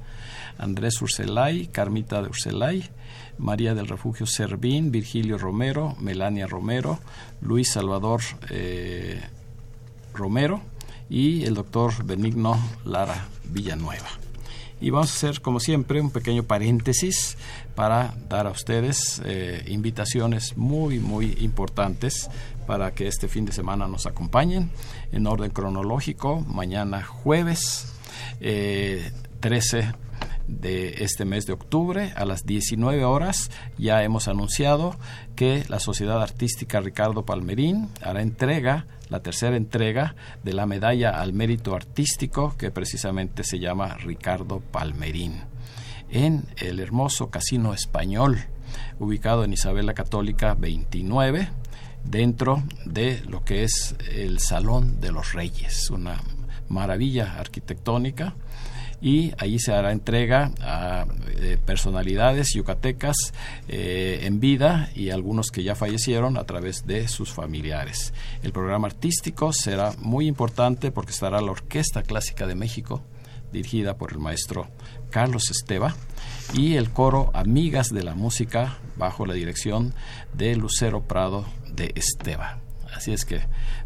[0.58, 2.90] Andrés Urselay, Carmita de Urselay,
[3.38, 7.00] María del Refugio Servín, Virgilio Romero, Melania Romero,
[7.42, 9.22] Luis Salvador eh,
[10.16, 10.62] Romero
[11.10, 14.10] y el doctor Benigno Lara Villanueva.
[14.82, 17.38] Y vamos a hacer, como siempre, un pequeño paréntesis
[17.76, 22.30] para dar a ustedes eh, invitaciones muy, muy importantes
[22.68, 24.70] para que este fin de semana nos acompañen
[25.12, 26.42] en orden cronológico.
[26.42, 27.94] Mañana jueves
[28.42, 29.94] eh, 13
[30.48, 34.96] de este mes de octubre a las 19 horas ya hemos anunciado
[35.36, 41.34] que la Sociedad Artística Ricardo Palmerín hará entrega la tercera entrega de la medalla al
[41.34, 45.42] mérito artístico que precisamente se llama Ricardo Palmerín
[46.10, 48.38] en el hermoso Casino Español
[49.00, 51.50] ubicado en Isabel la Católica 29
[52.04, 56.22] dentro de lo que es el Salón de los Reyes una
[56.68, 58.36] maravilla arquitectónica
[59.06, 63.16] y allí se hará entrega a eh, personalidades yucatecas
[63.68, 68.16] eh, en vida y algunos que ya fallecieron a través de sus familiares.
[68.42, 73.04] El programa artístico será muy importante porque estará la Orquesta Clásica de México,
[73.54, 74.70] dirigida por el maestro
[75.12, 75.96] Carlos Esteva,
[76.56, 79.94] y el coro Amigas de la Música, bajo la dirección
[80.34, 82.65] de Lucero Prado de Esteva.
[82.96, 83.42] Así es que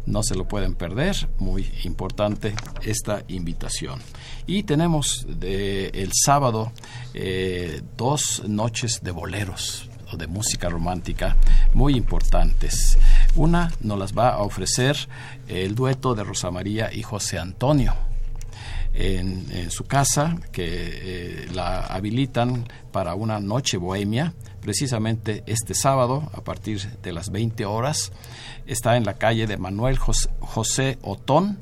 [0.06, 4.00] no se lo pueden perder, muy importante esta invitación.
[4.46, 6.72] Y tenemos el sábado
[7.14, 11.36] eh, dos noches de boleros o de música romántica
[11.74, 12.98] muy importantes.
[13.34, 14.96] Una nos las va a ofrecer
[15.48, 18.09] el dueto de Rosa María y José Antonio.
[18.92, 26.42] En, su casa, que eh, la habilitan para una noche bohemia, precisamente este sábado a
[26.42, 28.12] partir de las 20 horas.
[28.66, 31.60] Está en la calle de Manuel José Otón,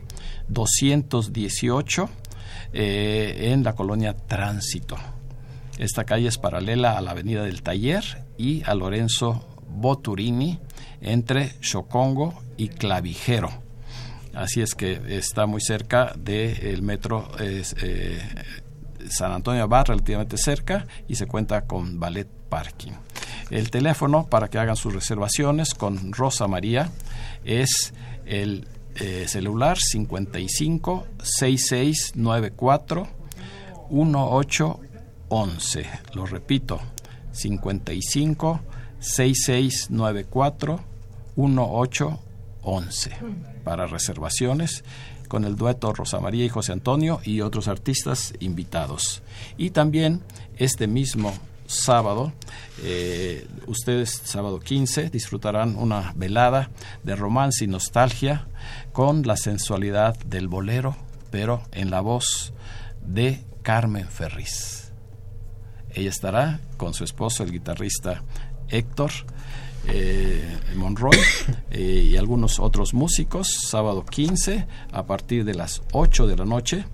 [0.48, 2.08] 218,
[2.72, 4.96] eh, en la colonia Tránsito.
[5.78, 10.58] Esta calle es paralela a la Avenida del Taller y a Lorenzo Boturini
[11.00, 13.67] entre Chocongo y Clavijero.
[14.34, 17.62] Así es que está muy cerca del metro eh,
[19.10, 22.92] San Antonio va relativamente cerca y se cuenta con ballet parking.
[23.50, 26.90] El teléfono para que hagan sus reservaciones con Rosa María
[27.44, 27.92] es
[28.26, 33.08] el eh, celular 55 6694
[33.90, 35.86] 1811.
[36.14, 36.80] Lo repito,
[37.32, 38.60] 55
[39.00, 40.80] 6694
[41.36, 43.10] 1811
[43.68, 44.82] para reservaciones
[45.28, 49.22] con el dueto Rosa María y José Antonio y otros artistas invitados.
[49.58, 50.22] Y también
[50.56, 51.34] este mismo
[51.66, 52.32] sábado,
[52.82, 56.70] eh, ustedes sábado 15 disfrutarán una velada
[57.02, 58.48] de romance y nostalgia
[58.92, 60.96] con la sensualidad del bolero,
[61.30, 62.54] pero en la voz
[63.02, 64.94] de Carmen Ferriz.
[65.90, 68.22] Ella estará con su esposo, el guitarrista
[68.70, 69.10] Héctor,
[69.88, 71.16] eh, Monroy
[71.70, 76.84] eh, y algunos otros músicos, sábado 15 a partir de las 8 de la noche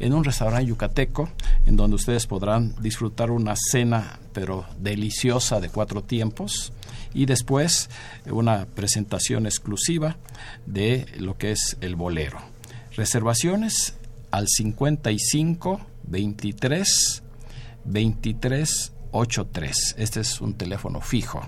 [0.00, 1.28] en un restaurante yucateco
[1.66, 6.72] en donde ustedes podrán disfrutar una cena pero deliciosa de cuatro tiempos
[7.14, 7.90] y después
[8.30, 10.16] una presentación exclusiva
[10.66, 12.38] de lo que es el bolero.
[12.96, 13.94] Reservaciones
[14.30, 17.22] al 55 23
[17.84, 19.94] 23 83.
[19.98, 21.46] Este es un teléfono fijo.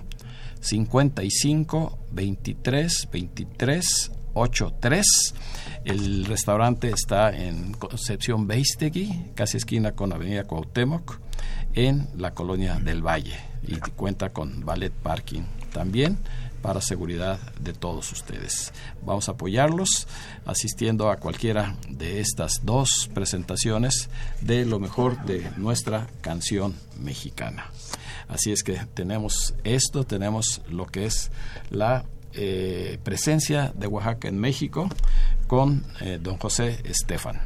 [0.65, 5.05] 55 23 23 83.
[5.85, 11.19] El restaurante está en Concepción Beistegui, casi esquina con Avenida Cuauhtémoc,
[11.75, 16.17] en la colonia del Valle y cuenta con ballet parking también
[16.63, 18.73] para seguridad de todos ustedes.
[19.05, 20.07] Vamos a apoyarlos
[20.45, 24.09] asistiendo a cualquiera de estas dos presentaciones
[24.41, 27.69] de lo mejor de nuestra canción mexicana.
[28.27, 31.31] Así es que tenemos esto, tenemos lo que es
[31.69, 32.05] la
[32.37, 34.89] eh, presencia de Oaxaca en México
[35.47, 37.39] con eh, don José Estefan.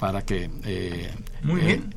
[0.00, 0.50] Para que...
[0.64, 1.10] Eh,
[1.42, 1.94] Muy bien.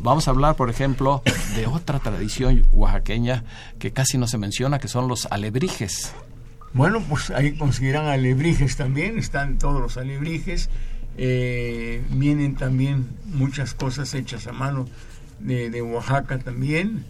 [0.00, 1.22] vamos a hablar, por ejemplo,
[1.56, 3.44] de otra tradición oaxaqueña
[3.78, 6.14] que casi no se menciona, que son los alebrijes.
[6.72, 10.70] Bueno, pues ahí conseguirán alebrijes también, están todos los alebrijes.
[11.16, 14.86] vienen también muchas cosas hechas a mano
[15.40, 17.04] de, Oaxaca también,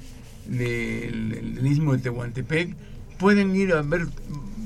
[0.47, 2.75] del, istmo de Tehuantepec,
[3.19, 4.07] pueden ir a ver,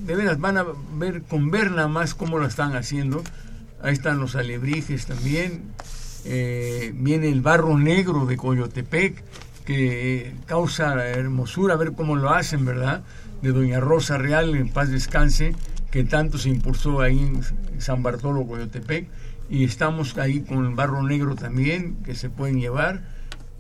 [0.07, 3.23] de veras van a ver con ver nada más cómo lo están haciendo.
[3.83, 5.63] Ahí están los alebrijes también.
[6.25, 9.25] Eh, viene el barro negro de Coyotepec,
[9.65, 13.03] que causa hermosura, ver cómo lo hacen, ¿verdad?
[13.41, 15.55] De Doña Rosa Real, en paz descanse,
[15.91, 19.09] que tanto se impulsó ahí en San Bartolo, Coyotepec.
[19.49, 23.03] Y estamos ahí con el barro negro también, que se pueden llevar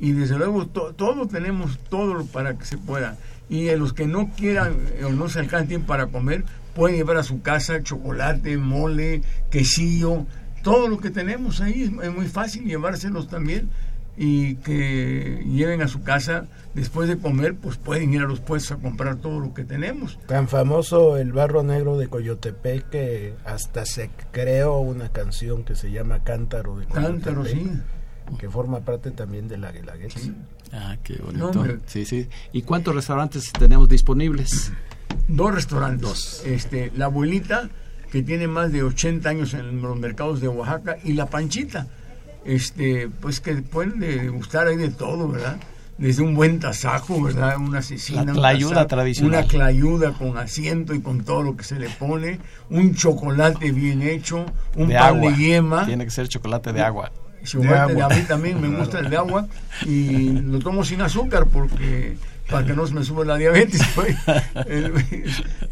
[0.00, 3.16] y desde luego todos tenemos todo para que se pueda.
[3.50, 6.44] Y a los que no quieran o no se tiempo para comer,
[6.74, 10.24] pueden llevar a su casa chocolate, mole, quesillo,
[10.62, 11.94] todo lo que tenemos ahí.
[12.02, 13.68] Es muy fácil llevárselos también
[14.16, 18.78] y que lleven a su casa después de comer, pues pueden ir a los puestos
[18.78, 20.18] a comprar todo lo que tenemos.
[20.26, 25.90] Tan famoso el barro negro de Coyotepec que hasta se creó una canción que se
[25.90, 27.22] llama Cántaro de Coyotepec.
[27.24, 27.68] Cántaro, sí
[28.38, 30.20] que forma parte también de la Guelaguetza.
[30.72, 31.64] Ah, qué bonito.
[31.86, 32.28] sí, sí.
[32.52, 34.72] ¿Y cuántos restaurantes tenemos disponibles?
[35.28, 36.00] Dos restaurantes.
[36.00, 36.42] Dos.
[36.46, 37.68] Este, la abuelita,
[38.12, 41.86] que tiene más de 80 años en los mercados de Oaxaca, y la Panchita,
[42.44, 45.58] este, pues que pueden gustar ahí de todo, ¿verdad?
[45.98, 47.58] Desde un buen tasajo, ¿verdad?
[47.58, 48.24] Una asesina.
[48.24, 49.40] La clayuda tradicional.
[49.40, 52.40] Una clayuda con asiento y con todo lo que se le pone.
[52.70, 54.46] Un chocolate bien hecho.
[54.76, 55.84] Un pan de yema.
[55.84, 57.12] Tiene que ser chocolate de agua
[58.02, 59.46] a mí también me gusta el de agua
[59.86, 62.16] y lo tomo sin azúcar porque
[62.50, 63.80] para que no se me suba la diabetes.
[63.94, 64.16] Pues.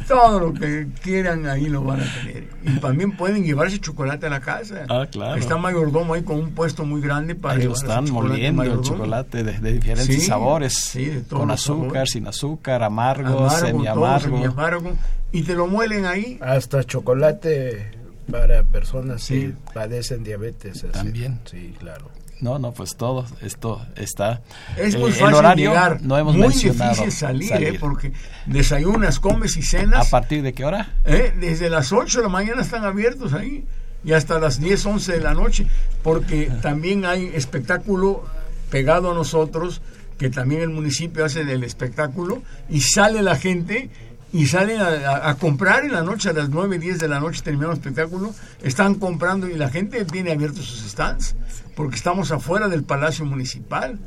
[0.06, 2.44] Todo lo que quieran ahí lo van a tener.
[2.64, 4.84] Y también pueden llevarse chocolate a la casa.
[4.88, 5.36] Ah, claro.
[5.36, 9.42] Está mayordomo ahí con un puesto muy grande para Ahí lo están moliendo el chocolate
[9.44, 10.74] de, de diferentes Sí, sabores.
[10.74, 12.10] sí, de todos con azúcar, sabores.
[12.12, 14.20] sin azúcar, amargo, Amargo, todo, semi-amargo.
[14.36, 14.92] semiamargo.
[15.32, 16.38] Y te lo muelen ahí.
[16.40, 17.97] Hasta chocolate
[18.30, 19.40] para personas Sí.
[19.40, 20.84] que padecen diabetes.
[20.84, 20.92] así.
[20.92, 21.40] También.
[21.50, 22.10] Sí, claro.
[22.40, 24.42] No, no, pues todo esto está.
[24.76, 26.00] Es eh, muy el fácil horario llegar.
[26.02, 26.90] no hemos muy mencionado.
[26.90, 27.76] difícil salir, ¿eh?
[27.80, 28.12] porque
[28.46, 30.06] desayunas, comes y cenas.
[30.06, 30.94] ¿A partir de qué hora?
[31.04, 31.32] ¿eh?
[31.40, 33.64] Desde las 8 de la mañana están abiertos ahí
[34.04, 35.66] y hasta las 10, 11 de la noche,
[36.04, 38.24] porque también hay espectáculo
[38.70, 39.80] pegado a nosotros,
[40.16, 43.90] que también el municipio hace del espectáculo, y sale la gente
[44.32, 47.76] y salen a, comprar en la noche, a las 9, 10 de la noche terminamos
[47.76, 51.34] el espectáculo, están comprando y la gente tiene abiertos sus stands,
[51.74, 53.98] porque estamos afuera del Palacio Municipal.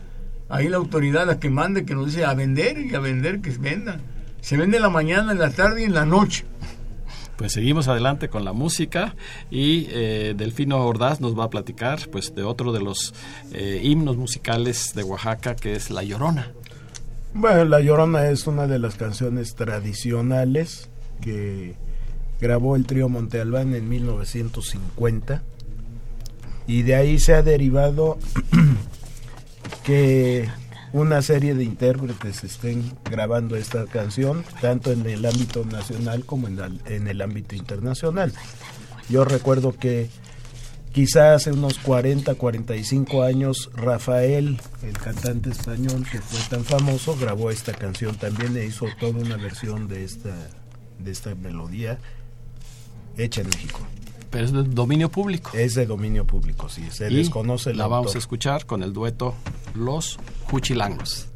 [0.49, 3.51] Ahí la autoridad la que mande, que nos dice a vender y a vender, que
[3.51, 4.01] vendan.
[4.41, 6.45] Se vende en la mañana, en la tarde y en la noche.
[7.37, 9.15] Pues seguimos adelante con la música
[9.49, 13.15] y eh, Delfino Ordaz nos va a platicar pues de otro de los
[13.53, 16.51] eh, himnos musicales de Oaxaca que es La Llorona.
[17.33, 20.89] Bueno, La Llorona es una de las canciones tradicionales
[21.21, 21.75] que
[22.41, 25.41] grabó el trío Monte Albán en 1950
[26.67, 28.17] y de ahí se ha derivado
[29.85, 30.49] que
[30.91, 36.59] una serie de intérpretes estén grabando esta canción tanto en el ámbito nacional como en,
[36.85, 38.33] en el ámbito internacional.
[39.07, 40.09] Yo recuerdo que
[40.91, 47.51] quizá hace unos 40, 45 años, Rafael, el cantante español que fue tan famoso, grabó
[47.51, 50.35] esta canción también e hizo toda una versión de esta,
[50.99, 51.99] de esta melodía
[53.17, 53.79] hecha en México.
[54.29, 55.51] Pero es de dominio público.
[55.53, 58.93] Es de dominio público, sí, se Y desconoce el la vamos a escuchar con el
[58.93, 59.35] dueto
[59.75, 61.27] Los Juchilangos.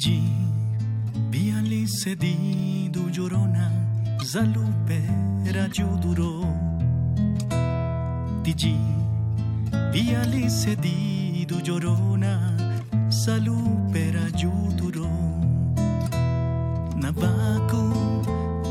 [0.00, 0.22] Tiji,
[1.30, 3.66] biali sedidu llorona,
[4.24, 6.30] zalupera yuduro.
[8.42, 8.76] Tiji,
[9.92, 12.32] biali sedidu llorona,
[13.10, 15.10] salupera yuduro.
[16.96, 17.82] Nabaku,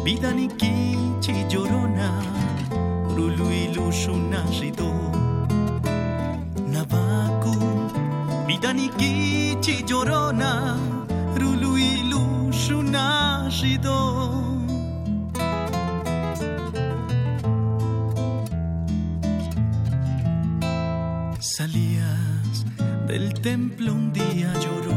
[0.03, 2.09] bidani kichi llorona,
[3.15, 3.51] rulu
[8.47, 10.98] bidani kichi llorona, rulu
[21.39, 22.65] Salías
[23.07, 24.88] del templo un día llorona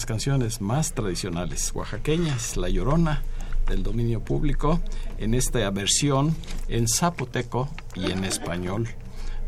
[0.00, 3.22] las canciones más tradicionales oaxaqueñas, La Llorona,
[3.68, 4.80] del dominio público,
[5.18, 6.34] en esta versión
[6.68, 8.88] en zapoteco y en español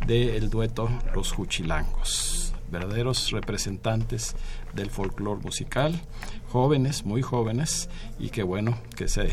[0.06, 2.41] del dueto Los Juchilangos,
[2.72, 4.34] verdaderos representantes
[4.74, 6.00] del folclore musical,
[6.48, 9.30] jóvenes, muy jóvenes, y que bueno, que se,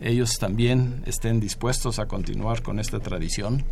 [0.00, 3.64] ellos también estén dispuestos a continuar con esta tradición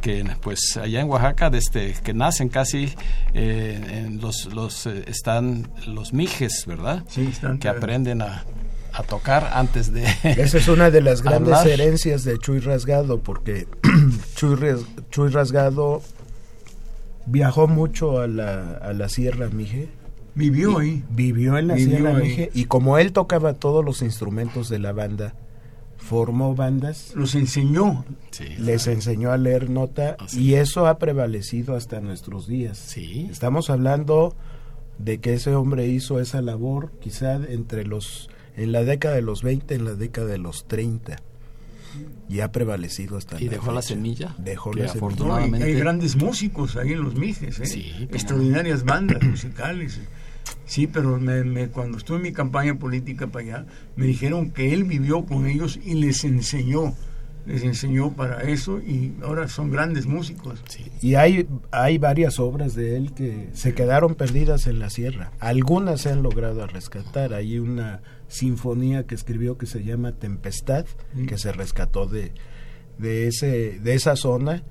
[0.00, 2.94] que pues allá en Oaxaca desde que nacen casi
[3.34, 8.44] eh, en los los eh, están los mijes verdad Sí, están que aprenden a,
[8.92, 11.68] a tocar antes de Esa es una de las grandes hablar.
[11.68, 13.66] herencias de Chuy Rasgado, porque
[14.36, 16.02] Chuy Rasgado
[17.26, 19.88] viajó mucho a la, a la Sierra Mije.
[20.34, 21.04] Vivió ahí.
[21.10, 22.22] Vivió en la Vivió Sierra ahí.
[22.22, 25.34] Mije y como él tocaba todos los instrumentos de la banda,
[25.96, 28.04] formó bandas, Los enseñó.
[28.30, 32.76] sí, les enseñó a leer nota Así y eso ha prevalecido hasta nuestros días.
[32.78, 34.34] sí Estamos hablando
[34.98, 39.42] de que ese hombre hizo esa labor quizá entre los en la década de los
[39.42, 41.16] 20, en la década de los 30
[42.28, 43.94] y ha prevalecido hasta y la dejó la fecha.
[43.94, 45.00] semilla Dejó que la semilla.
[45.00, 47.66] No, y afortunadamente hay grandes músicos ahí en los Mijes, ¿eh?
[47.66, 48.04] Sí, no.
[48.14, 50.00] extraordinarias bandas musicales.
[50.64, 53.66] Sí, pero me- me- cuando estuve en mi campaña política para allá,
[53.96, 56.94] me dijeron que él vivió con ellos y les enseñó,
[57.46, 60.62] les enseñó para eso y ahora son grandes músicos.
[60.68, 65.32] sí, Y hay, hay varias obras de él que se quedaron perdidas en la sierra.
[65.40, 67.34] Algunas se han logrado rescatar.
[67.34, 68.00] Hay una
[68.32, 71.26] sinfonía que escribió que se llama Tempestad, Mm.
[71.26, 72.32] que se rescató de,
[72.98, 74.62] de, ese, de esa zona.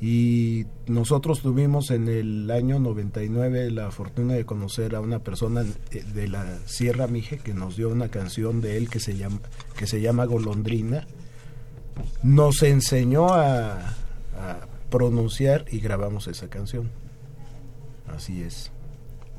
[0.00, 6.02] Y nosotros tuvimos en el año 99 la fortuna de conocer a una persona eh,
[6.14, 9.40] de la Sierra Mije que nos dio una canción de él que se llama,
[9.76, 11.06] que se llama Golondrina
[12.22, 13.78] nos enseñó a,
[14.36, 16.90] a pronunciar y grabamos esa canción.
[18.08, 18.72] Así es.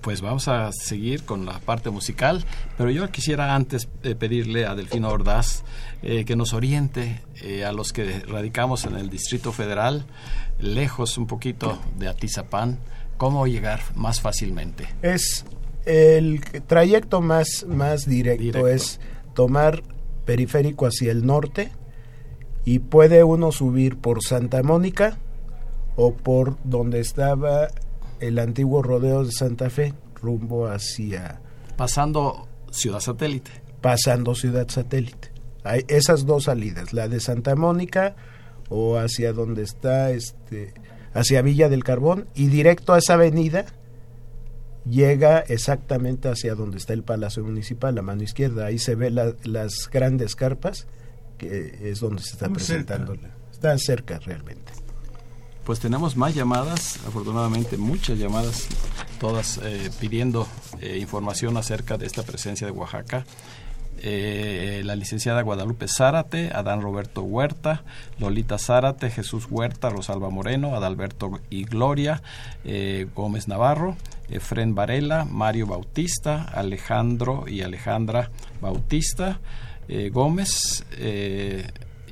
[0.04, 2.43] Pues vamos a seguir con la parte musical,
[2.78, 5.64] pero yo quisiera antes eh, pedirle a Delfino Ordaz
[6.01, 10.06] eh, que nos oriente eh, a los que radicamos en el Distrito Federal,
[10.60, 12.80] lejos un poquito de Atizapán,
[13.18, 14.89] cómo llegar más fácilmente.
[15.01, 15.45] Es
[15.86, 18.68] el trayecto más, más directo, Directo.
[18.68, 18.99] es
[19.34, 19.84] tomar
[20.26, 21.72] periférico hacia el norte
[22.66, 25.18] y puede uno subir por Santa Mónica
[25.95, 27.70] o por donde estaba
[28.28, 31.39] el antiguo rodeo de Santa Fe, rumbo hacia
[31.78, 33.51] Pasando Ciudad Satélite.
[33.82, 35.32] pasando Ciudad Satélite.
[35.63, 38.15] Hay esas dos salidas, la de Santa Mónica
[38.69, 40.74] o hacia donde está este
[41.13, 43.65] hacia Villa del Carbón y directo a esa avenida
[44.86, 48.65] llega exactamente hacia donde está el Palacio Municipal, a mano izquierda.
[48.65, 50.88] Ahí se ve la- las grandes carpas,
[51.38, 53.15] que es donde se está presentando.
[53.15, 54.74] la- Está cerca realmente.
[55.64, 58.68] Pues tenemos más llamadas, afortunadamente muchas llamadas,
[59.20, 60.45] todas eh, pidiendo
[60.82, 63.26] eh, información acerca de esta presencia de Oaxaca.
[64.05, 67.84] Eh, la licenciada Guadalupe Zárate, Adán Roberto Huerta,
[68.20, 72.22] Lolita Zárate, Jesús Huerta, Rosalba Moreno, Adalberto y Gloria,
[72.66, 73.95] eh, Gómez Navarro,
[74.30, 79.39] Efren Varela, Mario Bautista, Alejandro y Alejandra Bautista,
[79.88, 80.86] eh, Gómez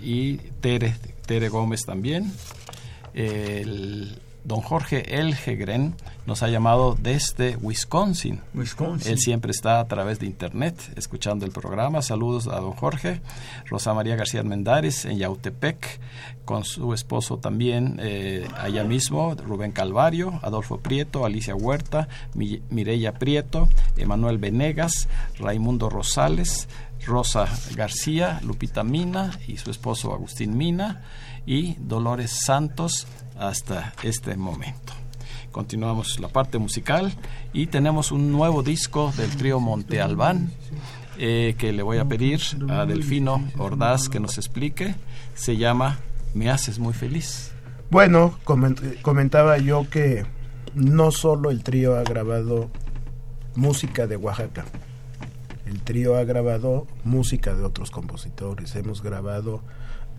[0.02, 0.96] y Tere,
[1.26, 2.32] Tere Gómez también
[3.14, 5.96] el don Jorge Elgegren
[6.26, 8.42] nos ha llamado desde Wisconsin.
[8.54, 9.12] Wisconsin.
[9.12, 12.02] Él siempre está a través de internet escuchando el programa.
[12.02, 13.22] Saludos a don Jorge.
[13.66, 16.00] Rosa María García Mendares en Yautepec,
[16.46, 23.14] con su esposo también eh, allá mismo, Rubén Calvario, Adolfo Prieto, Alicia Huerta, Mi Mireya
[23.14, 25.08] Prieto, Emanuel Venegas,
[25.40, 26.68] Raimundo Rosales,
[27.06, 31.02] Rosa García, Lupita Mina y su esposo Agustín Mina
[31.46, 34.94] y Dolores Santos hasta este momento.
[35.52, 37.14] Continuamos la parte musical
[37.52, 40.52] y tenemos un nuevo disco del trío Monte Albán
[41.18, 42.40] eh, que le voy a pedir
[42.70, 44.96] a Delfino Ordaz que nos explique.
[45.36, 46.00] Se llama
[46.34, 47.52] Me haces muy feliz.
[47.90, 48.40] Bueno,
[49.02, 50.26] comentaba yo que
[50.74, 52.70] no solo el trío ha grabado
[53.56, 54.64] música de Oaxaca,
[55.66, 58.76] el trío ha grabado música de otros compositores.
[58.76, 59.62] Hemos grabado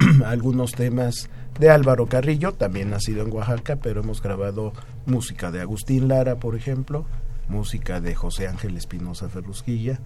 [0.26, 1.28] algunos temas
[1.58, 4.72] de Álvaro Carrillo, también nacido en Oaxaca, pero hemos grabado
[5.06, 7.04] música de Agustín Lara, por ejemplo,
[7.48, 10.00] música de José Ángel Espinosa Ferrusquilla,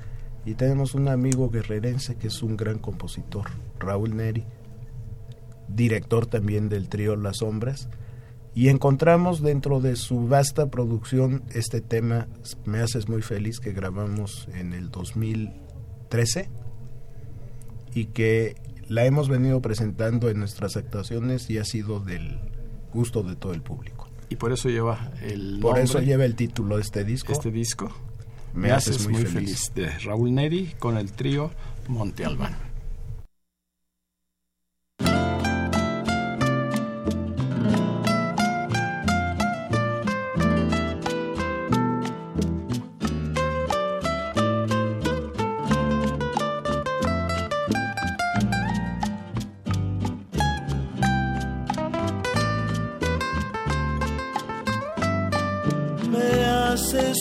[0.44, 3.46] y tenemos un amigo guerrerense que es un gran compositor,
[3.78, 4.44] Raúl Neri,
[5.68, 7.88] director también del trío Las Sombras,
[8.54, 12.26] y encontramos dentro de su vasta producción este tema,
[12.64, 16.48] Me haces muy feliz, que grabamos en el 2013
[17.94, 18.56] y que
[18.88, 22.38] la hemos venido presentando en nuestras actuaciones y ha sido del
[22.92, 24.08] gusto de todo el público.
[24.28, 27.32] Y por eso lleva el Por eso lleva el título de este disco.
[27.32, 27.92] Este disco.
[28.54, 29.72] Me, haces, muy, feliz.
[29.74, 31.50] De Raúl Neri con el trío
[31.88, 32.65] Monte Albán.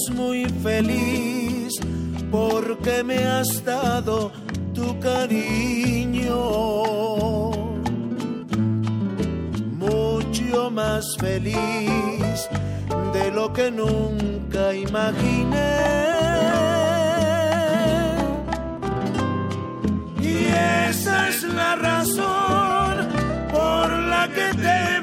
[0.10, 1.74] Muy feliz
[2.32, 4.32] porque me has dado
[4.74, 6.36] tu cariño.
[9.78, 12.49] Mucho más feliz
[13.14, 15.76] de lo que nunca imaginé.
[20.22, 20.36] Y
[20.89, 23.08] esa es la razón
[23.51, 24.95] por la que temo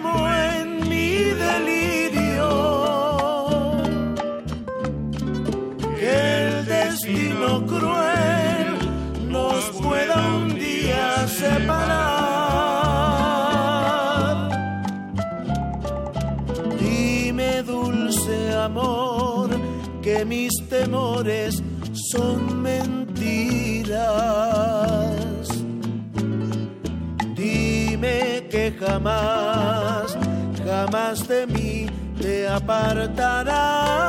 [20.92, 21.62] temores
[22.10, 23.96] son mentiras.
[27.34, 30.18] Dime que jamás,
[30.66, 31.86] jamás de mí
[32.20, 34.02] te apartarás.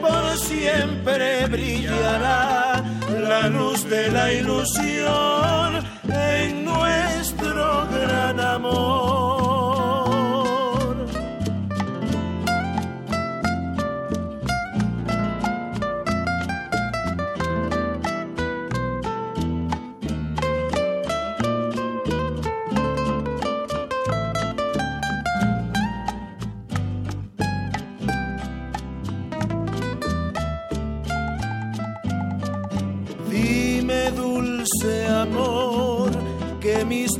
[0.00, 2.55] por siempre brillará
[3.42, 9.05] la luz de la ilusión en nuestro gran amor.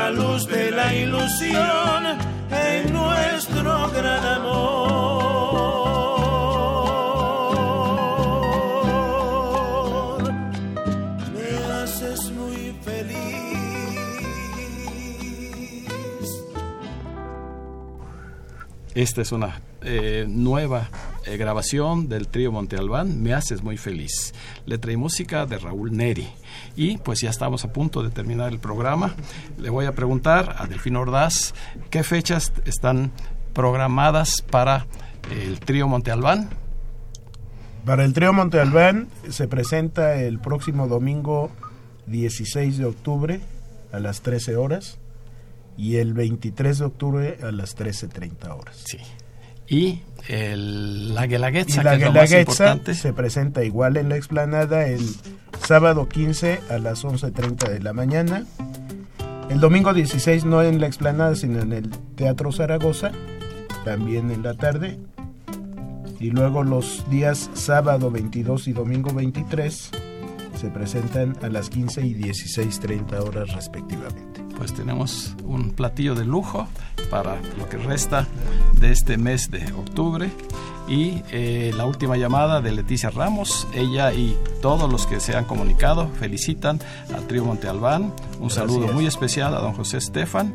[0.00, 2.00] la luz de la ilusión
[2.50, 5.22] en nuestro gran amor.
[11.34, 13.18] Me haces muy feliz.
[18.94, 20.88] Esta es una eh, nueva
[21.30, 24.34] eh, grabación del trío Monte Albán, Me haces muy feliz.
[24.66, 26.28] Letra y música de Raúl Neri.
[26.76, 29.14] Y pues ya estamos a punto de terminar el programa.
[29.58, 31.54] Le voy a preguntar a Delfino Ordaz
[31.90, 33.12] qué fechas están
[33.52, 34.86] programadas para
[35.30, 36.50] el trío Monte Albán.
[37.84, 41.50] Para el trío Monte Albán se presenta el próximo domingo
[42.06, 43.40] 16 de octubre
[43.92, 44.98] a las 13 horas
[45.76, 48.82] y el 23 de octubre a las 13.30 horas.
[48.84, 48.98] Sí.
[49.70, 52.94] Y el, la Guelaguetza, la que es lo más importante.
[52.94, 55.04] se presenta igual en la explanada el
[55.66, 58.44] sábado 15 a las 11.30 de la mañana.
[59.48, 63.10] El domingo 16 no en la explanada, sino en el Teatro Zaragoza,
[63.84, 64.98] también en la tarde.
[66.20, 69.90] Y luego los días sábado 22 y domingo 23
[70.60, 74.42] se presentan a las 15 y 16.30 horas respectivamente.
[74.56, 76.68] Pues tenemos un platillo de lujo
[77.10, 78.28] para lo que resta
[78.80, 80.30] de este mes de octubre.
[80.88, 85.44] Y eh, la última llamada de Leticia Ramos, ella y todos los que se han
[85.44, 86.80] comunicado felicitan
[87.14, 88.12] al trío Monte Albán.
[88.40, 90.52] Un saludo muy especial a don José Estefan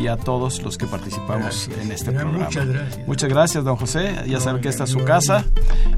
[0.00, 1.78] y a todos los que participamos Gracias.
[1.78, 2.48] en este Muchas programa.
[2.80, 3.06] gracias.
[3.06, 4.12] Muchas gracias, don José.
[4.26, 5.44] Ya No, saben que esta es su no, casa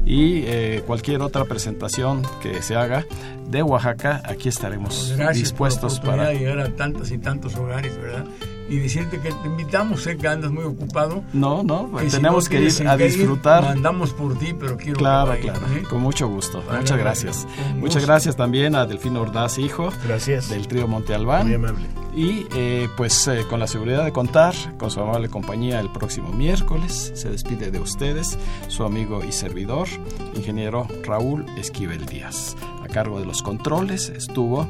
[0.05, 3.05] y eh, cualquier otra presentación que se haga
[3.49, 7.97] de Oaxaca, aquí estaremos Gracias dispuestos por la para llegar a tantos y tantos hogares,
[7.97, 8.25] ¿verdad?
[8.69, 11.23] Y decirte que te invitamos, sé que andas muy ocupado.
[11.33, 13.63] No, no, que si tenemos no que ir a qué ir, disfrutar.
[13.63, 15.83] Mandamos por ti, pero quiero Claro, que claro, ¿eh?
[15.89, 16.63] con mucho gusto.
[16.67, 17.47] Vale, Muchas gracias.
[17.75, 18.07] Muchas gusto.
[18.07, 20.49] gracias también a Delfino Ordaz, hijo Gracias.
[20.49, 21.47] del trío Monte Albán.
[21.47, 21.85] Muy amable.
[22.15, 26.31] Y eh, pues eh, con la seguridad de contar con su amable compañía el próximo
[26.33, 29.87] miércoles, se despide de ustedes su amigo y servidor,
[30.35, 32.55] ingeniero Raúl Esquivel Díaz.
[32.83, 34.67] A cargo de los controles estuvo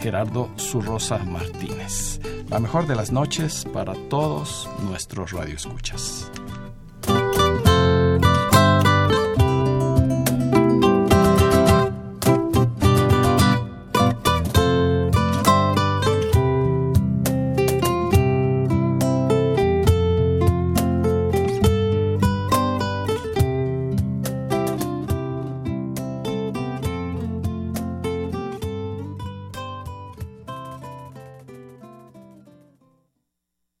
[0.00, 2.20] Gerardo Zurrosa Martínez.
[2.48, 6.30] La mejor de las noches para todos nuestros radioescuchas.